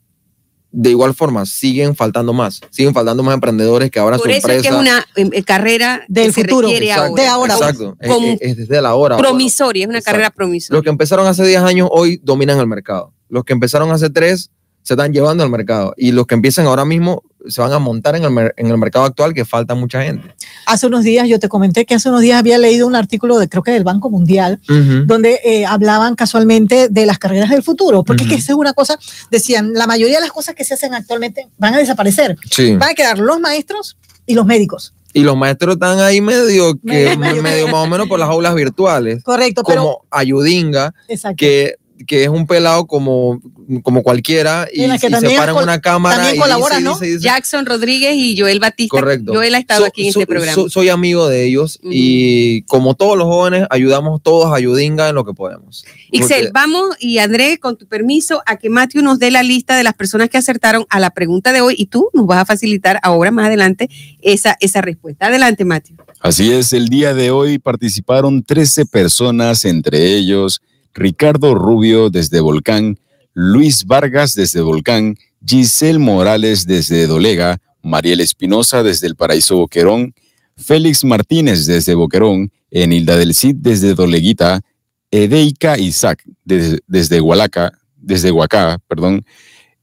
[0.72, 4.48] de igual forma siguen faltando más, siguen faltando más emprendedores que ahora Por su eso
[4.48, 7.22] es que es una eh, carrera Del que se futuro, requiere Exacto, ahora.
[7.22, 7.54] de ahora.
[7.54, 9.16] Exacto, es- es, es desde la hora.
[9.16, 10.12] Promisoria, es una Exacto.
[10.16, 10.76] carrera promisoria.
[10.76, 13.14] Los que empezaron hace 10 años hoy dominan el mercado.
[13.28, 14.50] Los que empezaron hace 3
[14.82, 15.94] se están llevando al mercado.
[15.96, 19.04] Y los que empiezan ahora mismo se van a montar en el, en el mercado
[19.04, 20.34] actual que falta mucha gente.
[20.66, 23.48] Hace unos días, yo te comenté que hace unos días había leído un artículo de
[23.48, 24.60] creo que del Banco Mundial,
[25.04, 28.72] donde eh, hablaban casualmente de las carreras del futuro, porque es que esa es una
[28.72, 28.98] cosa,
[29.30, 32.36] decían, la mayoría de las cosas que se hacen actualmente van a desaparecer.
[32.50, 32.76] Sí.
[32.76, 34.92] Van a quedar los maestros y los médicos.
[35.12, 39.24] Y los maestros están ahí medio, que, Medio, más o menos por las aulas virtuales.
[39.24, 39.82] Correcto, pero...
[39.82, 41.36] Como Ayudinga, Exacto.
[41.38, 41.76] que,
[42.06, 43.40] que es un pelado como,
[43.82, 46.92] como cualquiera y, que y se para en una cámara también y colabora, dice, ¿no?
[46.94, 47.20] dice, dice.
[47.20, 48.90] Jackson Rodríguez y Joel Batista.
[48.96, 49.32] Correcto.
[49.34, 50.54] Joel ha estado So- aquí en so- este programa.
[50.54, 55.14] so- soy amigo de ellos y como todos los jóvenes, ayudamos todos a Ayudinga en
[55.14, 55.84] lo que podemos.
[56.10, 59.76] Ixel, Porque- vamos y André, con tu permiso, a que Matthew nos dé la lista
[59.76, 62.44] de las personas que acertaron a la pregunta de hoy y tú nos vas a
[62.44, 63.88] facilitar ahora más adelante
[64.22, 65.26] esa, esa respuesta.
[65.26, 65.96] Adelante, Matthew.
[66.20, 70.60] Así es, el día de hoy participaron 13 personas, entre ellos
[70.96, 72.98] Ricardo Rubio desde Volcán,
[73.34, 75.16] Luis Vargas desde Volcán,
[75.46, 80.14] Giselle Morales desde Dolega, Mariel Espinosa desde el Paraíso Boquerón,
[80.56, 84.62] Félix Martínez desde Boquerón, Enilda del Cid desde Doleguita,
[85.10, 89.24] Edeika Isaac desde, desde Hualaca, desde Huacá, perdón,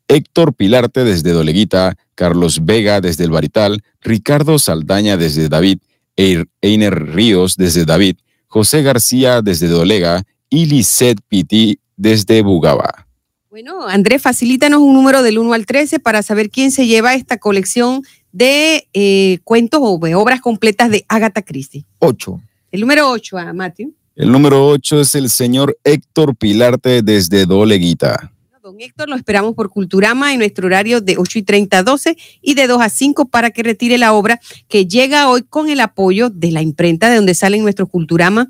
[0.08, 5.78] Héctor Pilarte desde Doleguita, Carlos Vega desde el Barital, Ricardo Saldaña desde David,
[6.16, 13.08] Einer Ríos desde David, José García desde Dolega y Lisette Piti desde Bugaba.
[13.50, 17.40] Bueno, André, facilítanos un número del 1 al 13 para saber quién se lleva esta
[17.40, 21.86] colección de eh, cuentos o de obras completas de Agatha Christie.
[21.98, 22.40] Ocho.
[22.72, 23.96] El número 8 a Matthew.
[24.16, 28.32] El número 8 es el señor Héctor Pilarte desde Doleguita.
[28.62, 32.16] Don Héctor, lo esperamos por Culturama en nuestro horario de 8 y 30 a 12
[32.42, 34.40] y de 2 a 5 para que retire la obra
[34.70, 38.48] que llega hoy con el apoyo de la imprenta de donde salen nuestro Culturama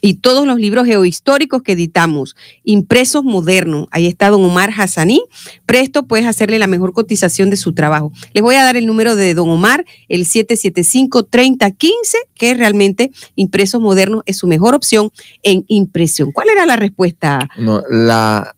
[0.00, 3.88] y todos los libros geohistóricos que editamos, impresos modernos.
[3.90, 5.22] Ahí está don Omar Hassaní.
[5.66, 8.12] Presto puedes hacerle la mejor cotización de su trabajo.
[8.32, 14.22] Les voy a dar el número de don Omar, el 775-3015, que realmente impresos modernos
[14.26, 15.10] es su mejor opción
[15.42, 16.32] en impresión.
[16.32, 17.48] ¿Cuál era la respuesta?
[17.58, 18.54] No, la,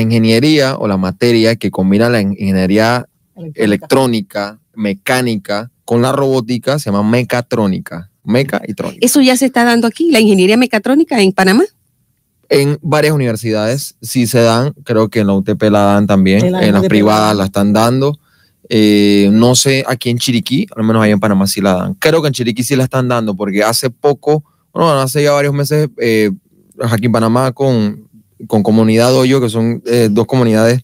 [0.00, 3.06] ingeniería o la materia que combina la ingeniería
[3.54, 8.10] electrónica, mecánica, con la robótica se llama mecatrónica.
[8.26, 8.98] Meca y trónica.
[9.00, 11.64] Eso ya se está dando aquí, la ingeniería mecatrónica en Panamá.
[12.48, 16.52] En varias universidades sí se dan, creo que en la UTP la dan también, En
[16.52, 18.18] la en las privadas la la están dando.
[18.68, 21.94] Eh, no sé, aquí en Chiriquí, al menos ahí en Panamá sí la dan.
[21.94, 25.54] Creo que en Chiriquí sí la están dando, porque hace poco, bueno, hace ya varios
[25.54, 26.30] meses, eh,
[26.80, 28.08] aquí en Panamá con,
[28.46, 30.82] con Comunidad Hoyo, que son eh, dos comunidades,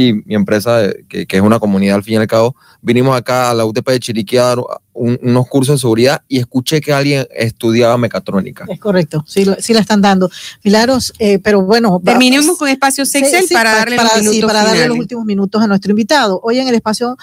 [0.00, 3.16] y mi empresa, eh, que, que es una comunidad al fin y al cabo, vinimos
[3.16, 4.58] acá a la UTP de Chiriquí a dar
[4.92, 8.64] un- unos cursos de seguridad y escuché que alguien estudiaba mecatrónica.
[8.68, 10.30] Es correcto, sí, sí la están dando.
[10.62, 12.00] Milagros, eh, pero bueno.
[12.04, 14.98] Terminemos con espacio Sí, Excel sí, para pa- darle para- los sí, para darle los
[14.98, 16.40] últimos minutos a nuestro invitado.
[16.44, 17.16] Hoy en el espacio,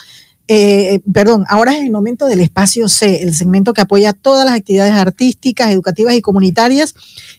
[0.48, 4.54] eh, perdón, ahora es el momento del espacio C, el segmento que apoya todas las
[4.54, 6.94] actividades artísticas, educativas y comunitarias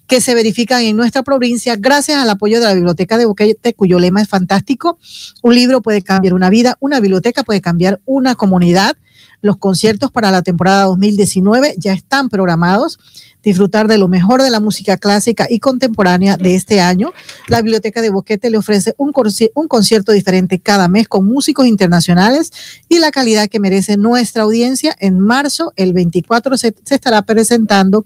[0.08, 4.00] que se verifican en nuestra provincia gracias al apoyo de la Biblioteca de Boquete, cuyo
[4.00, 4.98] lema es fantástico.
[5.42, 8.96] Un libro puede cambiar una vida, una biblioteca puede cambiar una comunidad.
[9.40, 12.98] Los conciertos para la temporada 2019 ya están programados.
[13.46, 17.12] Disfrutar de lo mejor de la música clásica y contemporánea de este año.
[17.46, 22.50] La Biblioteca de Boquete le ofrece un, concierto diferente cada mes con músicos internacionales
[22.88, 24.96] y la calidad que merece nuestra audiencia.
[24.98, 28.04] En marzo, el 24, se, se estará presentando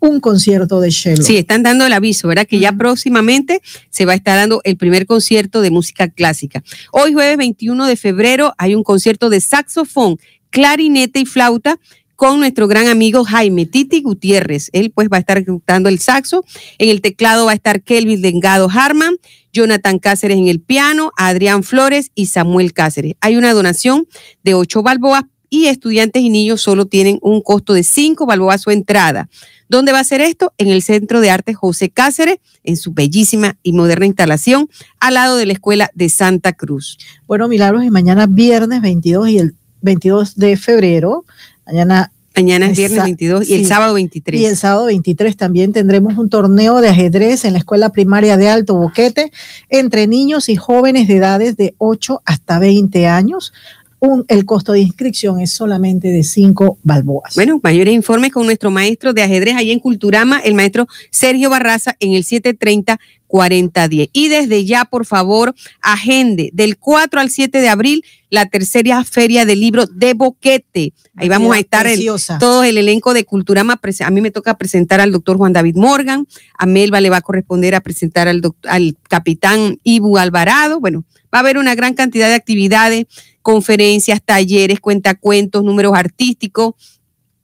[0.00, 1.22] un concierto de cello.
[1.22, 2.48] Sí, están dando el aviso, ¿verdad?
[2.48, 6.64] Que ya próximamente se va a estar dando el primer concierto de música clásica.
[6.90, 10.18] Hoy, jueves 21 de febrero, hay un concierto de saxofón,
[10.50, 11.78] clarinete y flauta
[12.16, 14.70] con nuestro gran amigo Jaime Titi Gutiérrez.
[14.72, 16.44] Él pues va a estar ejecutando el saxo.
[16.78, 19.16] En el teclado va a estar Kelvin Delgado Harman,
[19.52, 23.14] Jonathan Cáceres en el piano, Adrián Flores y Samuel Cáceres.
[23.20, 24.08] Hay una donación
[24.42, 28.70] de ocho balboas y estudiantes y niños solo tienen un costo de 5 balboas su
[28.70, 29.28] entrada.
[29.68, 30.52] ¿Dónde va a ser esto?
[30.58, 34.68] En el Centro de Arte José Cáceres, en su bellísima y moderna instalación,
[35.00, 36.98] al lado de la Escuela de Santa Cruz.
[37.26, 41.24] Bueno, Milagros, y mañana viernes 22 y el 22 de febrero,
[41.66, 43.64] mañana Mañana es viernes Esa- 22 y el sí.
[43.64, 44.38] sábado 23.
[44.38, 48.50] Y el sábado 23 también tendremos un torneo de ajedrez en la escuela primaria de
[48.50, 49.32] Alto Boquete
[49.70, 53.54] entre niños y jóvenes de edades de 8 hasta 20 años.
[53.98, 57.34] Un- el costo de inscripción es solamente de 5 balboas.
[57.34, 61.96] Bueno, mayores informes con nuestro maestro de ajedrez ahí en Culturama, el maestro Sergio Barraza,
[62.00, 64.10] en el 730-4010.
[64.12, 69.44] Y desde ya, por favor, agende del 4 al 7 de abril la tercera feria
[69.46, 70.92] del libro de Boquete.
[71.16, 72.06] Ahí vamos a estar el,
[72.38, 73.80] todo el elenco de Culturama.
[74.04, 76.26] A mí me toca presentar al doctor Juan David Morgan,
[76.58, 80.80] a Melba le va a corresponder a presentar al, al capitán Ibu Alvarado.
[80.80, 83.06] Bueno, va a haber una gran cantidad de actividades,
[83.46, 86.74] conferencias, talleres, cuentacuentos, números artísticos,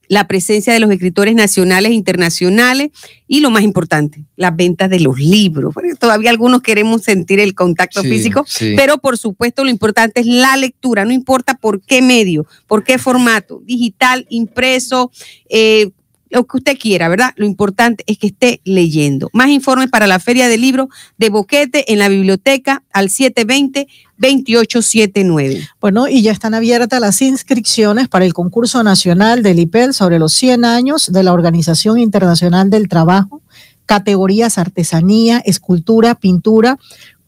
[0.09, 2.89] la presencia de los escritores nacionales e internacionales
[3.25, 5.73] y lo más importante, las ventas de los libros.
[5.73, 8.73] Porque todavía algunos queremos sentir el contacto Sí, físico, sí.
[8.75, 12.97] pero por supuesto lo importante es la lectura, no importa por qué medio, por qué
[12.97, 15.09] formato, digital, impreso,
[15.47, 15.89] eh,
[16.33, 17.31] lo que usted quiera, ¿verdad?
[17.35, 19.29] Lo importante es que esté leyendo.
[19.33, 25.69] Más informes para la Feria del Libro de Boquete en la biblioteca al 720-2879.
[25.79, 30.33] Bueno, y ya están abiertas las inscripciones para el concurso nacional del IPEL sobre los
[30.33, 33.43] 100 años de la Organización Internacional del Trabajo,
[33.85, 36.79] categorías artesanía, escultura, pintura,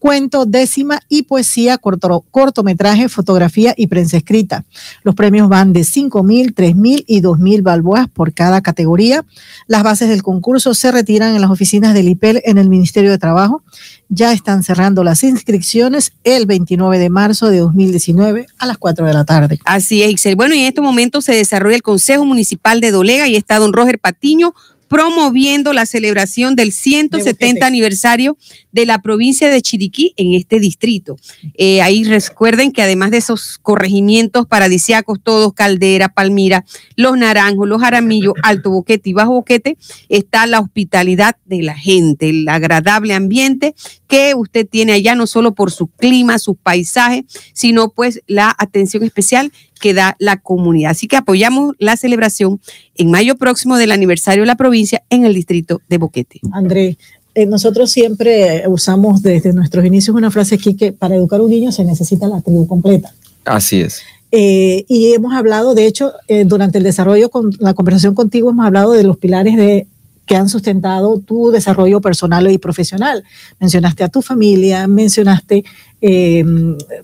[0.05, 4.63] cuento, décima y poesía, corto- cortometraje, fotografía y prensa escrita.
[5.01, 9.25] Los premios van de 5 mil, 3 mil y 2 mil balboas por cada categoría.
[9.65, 13.17] Las bases del concurso se retiran en las oficinas del IPEL en el Ministerio de
[13.17, 13.63] Trabajo.
[14.07, 19.13] Ya están cerrando las inscripciones el 29 de marzo de 2019 a las 4 de
[19.15, 19.57] la tarde.
[19.65, 20.35] Así es, Ixel.
[20.35, 23.73] Bueno, y en estos momentos se desarrolla el Consejo Municipal de Dolega y está don
[23.73, 24.53] Roger Patiño
[24.95, 27.65] promoviendo la celebración del 170 Boquete.
[27.65, 28.37] aniversario
[28.71, 31.17] de la provincia de Chiriquí en este distrito.
[31.55, 36.63] Eh, ahí recuerden que además de esos corregimientos paradisiacos, todos Caldera, Palmira,
[36.95, 39.77] Los Naranjos, Los Aramillos, Alto Boquete y Bajo Boquete,
[40.07, 43.75] está la hospitalidad de la gente, el agradable ambiente
[44.07, 49.03] que usted tiene allá, no solo por su clima, sus paisajes, sino pues la atención
[49.03, 50.91] especial que da la comunidad.
[50.91, 52.59] Así que apoyamos la celebración
[52.95, 56.39] en mayo próximo del aniversario de la provincia en el distrito de Boquete.
[56.51, 56.97] André,
[57.33, 61.49] eh, nosotros siempre usamos desde nuestros inicios una frase aquí que para educar a un
[61.49, 63.13] niño se necesita la tribu completa.
[63.43, 64.01] Así es.
[64.31, 68.65] Eh, y hemos hablado, de hecho, eh, durante el desarrollo, con la conversación contigo, hemos
[68.65, 69.87] hablado de los pilares de,
[70.25, 73.23] que han sustentado tu desarrollo personal y profesional.
[73.59, 75.63] Mencionaste a tu familia, mencionaste
[76.01, 76.43] eh,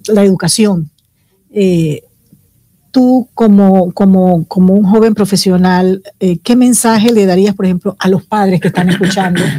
[0.08, 0.90] la educación.
[1.54, 2.04] Eh,
[2.92, 8.08] tú, como, como, como un joven profesional, eh, ¿qué mensaje le darías, por ejemplo, a
[8.10, 9.42] los padres que están escuchando?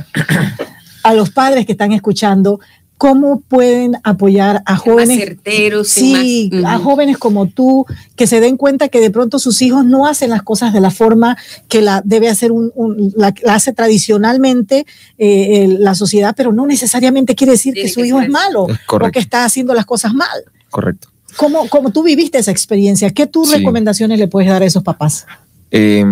[1.05, 2.61] A los padres que están escuchando,
[2.97, 5.18] ¿cómo pueden apoyar a jóvenes?
[5.18, 9.61] certeros, Sí, más- a jóvenes como tú, que se den cuenta que de pronto sus
[9.62, 13.35] hijos no hacen las cosas de la forma que la debe hacer un, un- la,
[13.43, 14.87] la hace tradicionalmente
[15.18, 18.26] eh, el- la sociedad, pero no necesariamente quiere decir Tiene que su que hijo ser
[18.28, 19.12] es malo Es o correcto.
[19.12, 20.28] que está haciendo las cosas mal.
[20.70, 21.09] Correcto.
[21.37, 23.11] ¿Cómo, cómo tú viviste esa experiencia?
[23.11, 23.57] ¿Qué tus Sí.
[23.59, 25.26] recomendaciones le puedes dar a esos papás?
[25.70, 26.05] Eh,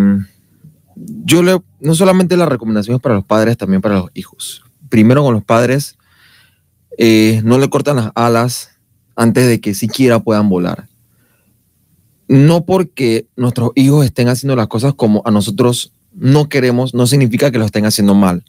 [0.95, 4.63] yo le, no solamente las recomendaciones para los padres, también para los hijos.
[4.89, 5.95] Primero con los padres,
[6.97, 8.69] eh, no le cortan las alas
[9.15, 10.87] antes de que siquiera puedan volar.
[12.27, 17.51] No porque nuestros hijos estén haciendo las cosas como a nosotros no queremos, no significa
[17.51, 18.43] que lo estén haciendo mal.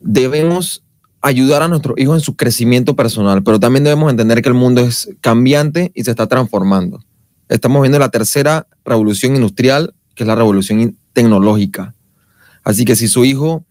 [0.00, 0.82] Debemos
[1.24, 4.82] ayudar a nuestros hijos en su crecimiento personal, pero también debemos entender que el mundo
[4.82, 7.02] es cambiante y se está transformando.
[7.48, 11.94] Estamos viendo la tercera revolución industrial, que es la revolución tecnológica.
[12.62, 13.64] Así que si su hijo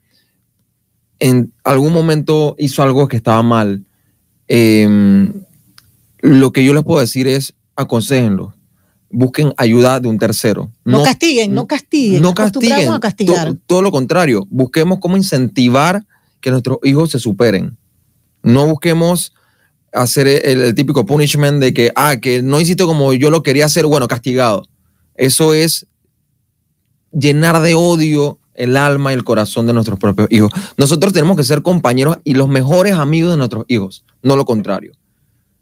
[1.20, 3.84] en algún momento hizo algo que estaba mal,
[4.48, 5.32] em,
[6.20, 8.56] lo que yo les puedo decir es aconsejenlo,
[9.10, 10.72] busquen ayuda de un tercero.
[10.86, 12.22] No, castiguen, no castiguen.
[12.22, 12.92] No castiguen.
[12.92, 13.48] a castigar.
[13.50, 16.04] To- todo lo contrario, busquemos cómo incentivar
[16.44, 17.78] que nuestros hijos se superen.
[18.44, 19.34] No busquemos
[19.94, 23.86] hacer el, típico punishment de que, ah, que no hiciste como yo lo quería hacer,
[23.86, 24.68] bueno, castigado.
[25.16, 25.88] Eso es
[27.14, 30.52] llenar de odio el alma y el corazón de nuestros propios hijos.
[30.76, 34.92] Nosotros tenemos que ser compañeros y los mejores amigos de nuestros hijos, no lo contrario.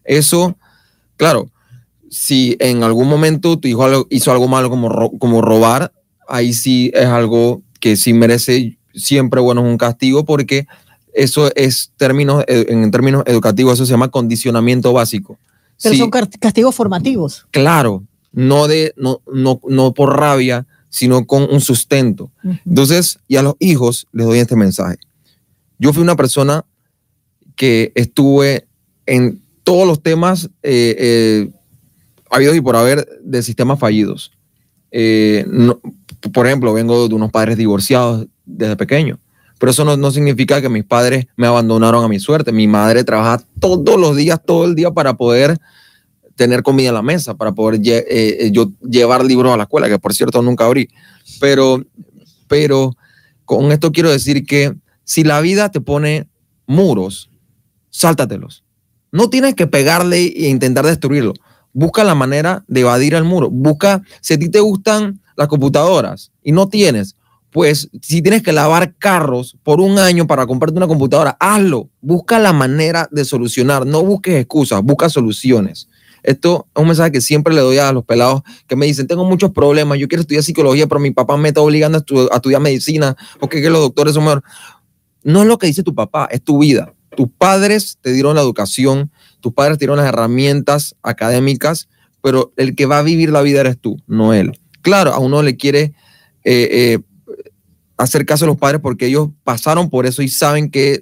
[0.04, 0.58] Eso,
[1.16, 1.52] claro,
[2.10, 5.94] si en algún momento tu hijo hizo algo malo como robar,
[6.28, 10.68] ahí sí es algo que sí merece siempre, bueno, un castigo porque
[11.14, 15.38] eso es términos, eh, en términos educativos, eso se llama condicionamiento básico.
[15.82, 17.48] Pero Sí, son castigos formativos.
[17.52, 22.32] Claro, no, de, no, no, no por rabia, sino con un sustento.
[22.66, 24.98] Entonces, y a los hijos les doy este mensaje.
[25.80, 26.64] Yo fui una persona
[27.56, 28.68] que estuve
[29.06, 31.50] en todos los temas eh, eh,
[32.30, 34.32] habidos y por haber de sistemas fallidos.
[34.92, 35.80] Eh, no-
[36.30, 39.20] por ejemplo, vengo de unos padres divorciados desde pequeño,
[39.60, 42.52] pero eso no, no significa que mis padres me abandonaron a mi suerte.
[42.52, 45.58] Mi madre trabajaba todos los días, todo el día para poder
[46.36, 49.88] tener comida en la mesa, para poder eh, eh, yo llevar libros a la escuela,
[49.88, 50.90] que por cierto nunca abrí.
[51.40, 51.84] Pero,
[52.48, 52.96] pero
[53.46, 56.28] con esto quiero decir que si la vida te pone
[56.66, 57.30] muros,
[57.92, 58.64] sáltatelos.
[59.12, 61.34] No tienes que pegarle e intentar destruirlo.
[61.74, 63.50] Busca la manera de evadir el muro.
[63.52, 67.16] Busca, si a ti te gustan las computadoras y no tienes,
[67.52, 71.90] pues si tienes que lavar carros por un año para comprarte una computadora, hazlo.
[72.00, 73.86] Busca la manera de solucionar.
[73.86, 75.90] No busques excusas, busca soluciones.
[76.24, 79.26] Esto es un mensaje que siempre le doy a los pelados que me dicen, tengo
[79.26, 82.36] muchos problemas, yo quiero estudiar psicología, pero mi papá me está obligando a, estu- a
[82.36, 84.44] estudiar medicina porque que los doctores son mejor.
[85.24, 86.94] No es lo que dice tu papá, es tu vida.
[87.18, 89.12] Tus padres te dieron la educación,
[89.42, 91.90] tus padres te dieron las herramientas académicas,
[92.22, 94.58] pero el que va a vivir la vida eres tú, no él.
[94.82, 95.94] Claro, a uno le quiere
[96.44, 97.00] eh, eh,
[97.98, 101.02] hacer caso a los padres porque ellos pasaron por eso y saben que,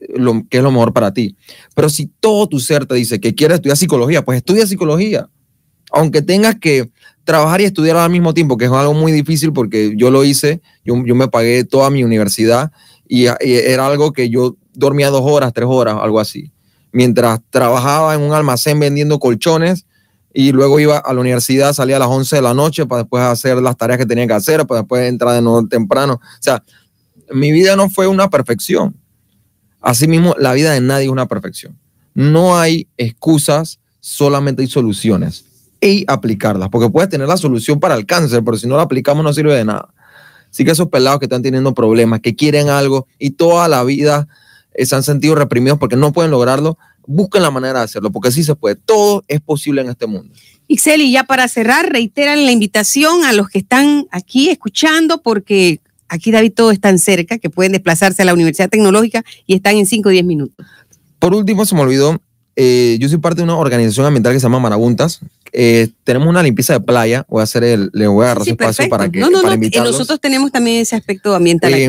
[0.50, 1.36] que es lo mejor para ti.
[1.76, 5.30] Pero si todo tu ser te dice que quieres estudiar psicología, pues estudia psicología.
[5.92, 6.92] Aunque tengas que
[7.24, 10.62] trabajar y estudiar al mismo tiempo, que es algo muy difícil porque yo lo hice,
[10.84, 12.72] yo, me pagué toda mi universidad
[13.08, 16.52] y era algo que yo dormía dos horas, tres horas, algo así.
[16.92, 19.86] Mientras trabajaba en un almacén vendiendo colchones
[20.40, 23.22] y luego iba a la universidad, salía a las 11 de la noche para después
[23.22, 26.14] hacer las tareas que tenía que hacer, para después entrar de nuevo temprano.
[26.14, 26.64] O sea,
[27.30, 28.96] mi vida no fue una perfección.
[29.82, 31.78] Asimismo, la vida de nadie es una perfección.
[32.14, 35.44] No hay excusas, solamente hay soluciones
[35.82, 39.26] y aplicarlas, porque puedes tener la solución para el cáncer, pero si no la aplicamos
[39.26, 39.94] no sirve de nada.
[40.50, 44.30] Así que esos pelados que están teniendo problemas, que quieren algo y toda la vida
[44.74, 46.78] eh, se han sentido reprimidos porque no pueden lograrlo,
[47.10, 48.76] busquen la manera de hacerlo, porque sí se puede.
[48.76, 50.32] Todo es posible en este mundo.
[50.68, 55.82] Ixel, y ya para cerrar, reiteran la invitación a los que están aquí escuchando, porque
[56.08, 59.78] aquí David todo es tan cerca que pueden desplazarse a la Universidad Tecnológica y están
[59.78, 60.66] en 5 o 10 minutos.
[61.18, 62.22] Por último, se me olvidó,
[62.62, 65.22] eh, yo soy parte de una organización ambiental que se llama Marabuntas.
[65.54, 67.26] Eh, tenemos una limpieza de playa.
[67.30, 69.42] Voy a hacer el, le voy a agarrar Sí, su espacio para que no, no,
[69.42, 71.74] para no, eh, nosotros tenemos también ese aspecto ambiental.
[71.74, 71.88] aquí.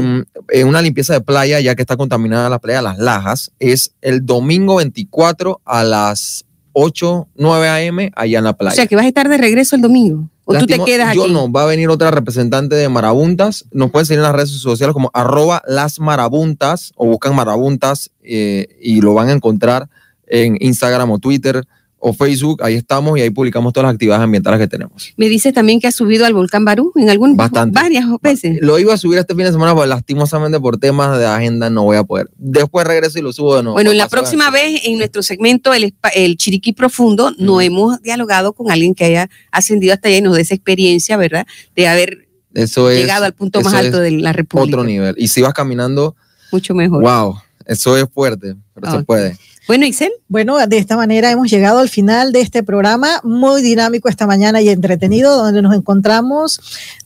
[0.51, 4.25] Eh, una limpieza de playa, ya que está contaminada la playa Las Lajas, es el
[4.25, 8.13] domingo 24 a las 8, 9 a.m.
[8.15, 8.77] allá en la o playa.
[8.77, 10.31] sea, que vas a estar de regreso el domingo.
[10.45, 11.33] O tú te quedas yo aquí.
[11.33, 13.65] no, va a venir otra representante de Marabuntas.
[13.73, 18.69] Nos pueden seguir en las redes sociales como arroba las marabuntas o buscan marabuntas eh,
[18.81, 19.89] y lo van a encontrar
[20.31, 21.63] en Instagram o Twitter
[22.03, 22.63] o Facebook.
[22.63, 25.13] Ahí estamos y ahí publicamos todas las actividades ambientales que tenemos.
[25.19, 27.75] Me dices también que has subido al volcán Barú en algún Bastante.
[27.79, 28.57] varias veces.
[28.63, 31.83] Lo iba a subir este fin de semana, pero lastimosamente por temas de agenda no
[31.85, 32.31] voy a poder.
[32.39, 33.75] Después regreso y lo subo de nuevo.
[33.75, 38.55] Bueno, en la próxima vez, en nuestro segmento El, el Chiriquí Profundo, no hemos dialogado
[38.55, 41.47] con alguien que haya ascendido hasta allá y nos dé esa experiencia, ¿verdad?
[41.77, 44.75] De haber Eso es llegado al punto más alto de la República.
[44.79, 45.15] otro nivel.
[45.19, 46.17] Y si vas caminando,
[46.51, 47.03] Mucho mejor.
[47.03, 49.37] wow, eso es fuerte, pero Ah, se puede.
[49.71, 54.09] Bueno, Ixel, Bueno, de esta manera hemos llegado al final de este programa, muy dinámico
[54.09, 56.61] esta mañana y entretenido, donde nos encontramos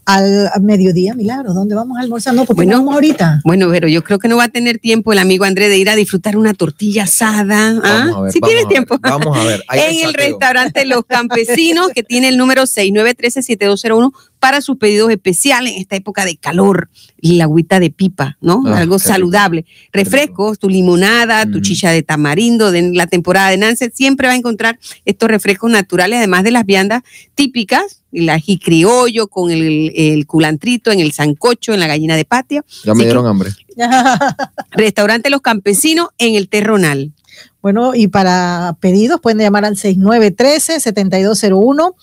[0.07, 1.15] al mediodía.
[1.15, 2.35] Milagro, ¿dónde vamos a almorzar?
[2.35, 2.73] No, porque Bueno.
[2.73, 3.41] no vamos ahorita.
[3.45, 5.89] bueno, pero yo creo que no va a tener tiempo el amigo André de ir
[5.91, 7.71] a disfrutar una tortilla asada.
[7.83, 8.05] ¿ah?
[8.11, 8.33] Vamos a ver.
[8.33, 8.99] Si vamos tienes a ver, tiempo.
[9.01, 9.65] Vamos a ver.
[9.73, 15.81] En el restaurante Los Campesinos, que tiene el número 6913-7201 para sus pedidos especiales en
[15.81, 16.91] esta época de calor.
[17.21, 18.63] Y la agüita de pipa, ¿no?
[18.67, 19.65] Ah, Algo saludable.
[19.93, 21.63] Refrescos, tu limonada, tu Mm.
[21.63, 26.19] chicha de tamarindo, de la temporada de Nance, siempre va a encontrar estos refrescos naturales,
[26.19, 27.03] además de las viandas
[27.35, 32.25] típicas, el ají criollo con el, el culantrito, en el sancocho, en la gallina de
[32.25, 32.65] patio.
[32.85, 33.51] Ya Así me que- dieron hambre.
[34.71, 37.13] Restaurante Los Campesinos en el Terronal.
[37.61, 41.95] Bueno, y para pedidos pueden llamar al 6913-7201.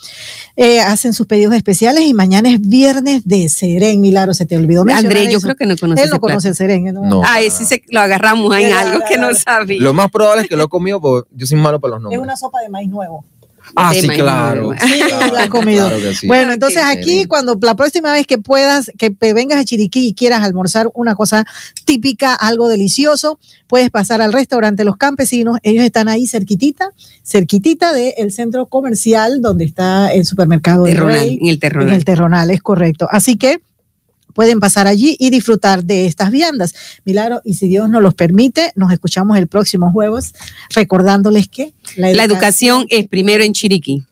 [0.57, 4.01] Eh, hacen sus pedidos especiales y mañana es viernes de Seren.
[4.01, 5.47] Milagro, se te olvidó mencionar André, yo eso.
[5.47, 6.83] creo que no conoce Él no conoce el Seren.
[6.85, 7.03] ¿no?
[7.05, 7.21] No.
[7.25, 9.79] Ah, ese se- lo agarramos en algo que no sabía.
[9.81, 12.03] Lo más probable es que lo he comido porque yo soy malo para los Es
[12.03, 12.21] nombres.
[12.21, 13.23] una sopa de maíz nuevo.
[13.75, 14.71] Ah, sí, claro.
[14.81, 14.99] Sí,
[15.31, 15.87] la has comido.
[15.87, 16.27] Claro que sí.
[16.27, 16.97] Bueno, entonces Ok.
[16.97, 21.15] aquí cuando la próxima vez que puedas, que vengas a Chiriquí y quieras almorzar una
[21.15, 21.45] cosa
[21.85, 25.57] típica, algo delicioso, puedes pasar al restaurante Los Campesinos.
[25.63, 26.89] Ellos están ahí cerquitita,
[27.25, 31.95] cerquitita del centro comercial donde está el supermercado del Terronal, Rey, en el en Terronal.
[31.95, 33.07] el Terronal, es correcto.
[33.11, 33.61] Así que
[34.31, 36.73] pueden pasar allí y disfrutar de estas viandas.
[37.05, 40.33] Milagro, y si Dios nos los permite, nos escuchamos el próximo jueves
[40.73, 44.03] recordándoles que la educación, es primero en Chiriquí.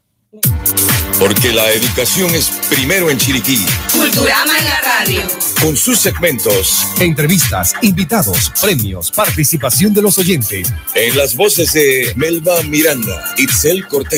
[1.20, 3.58] Porque la educación es primero en Chiriquí.
[3.92, 5.22] Culturama en la radio.
[5.62, 10.72] Con sus segmentos, entrevistas, invitados, premios, participación de los oyentes.
[10.96, 14.18] En las voces de Melba Miranda, Itzel Cortés.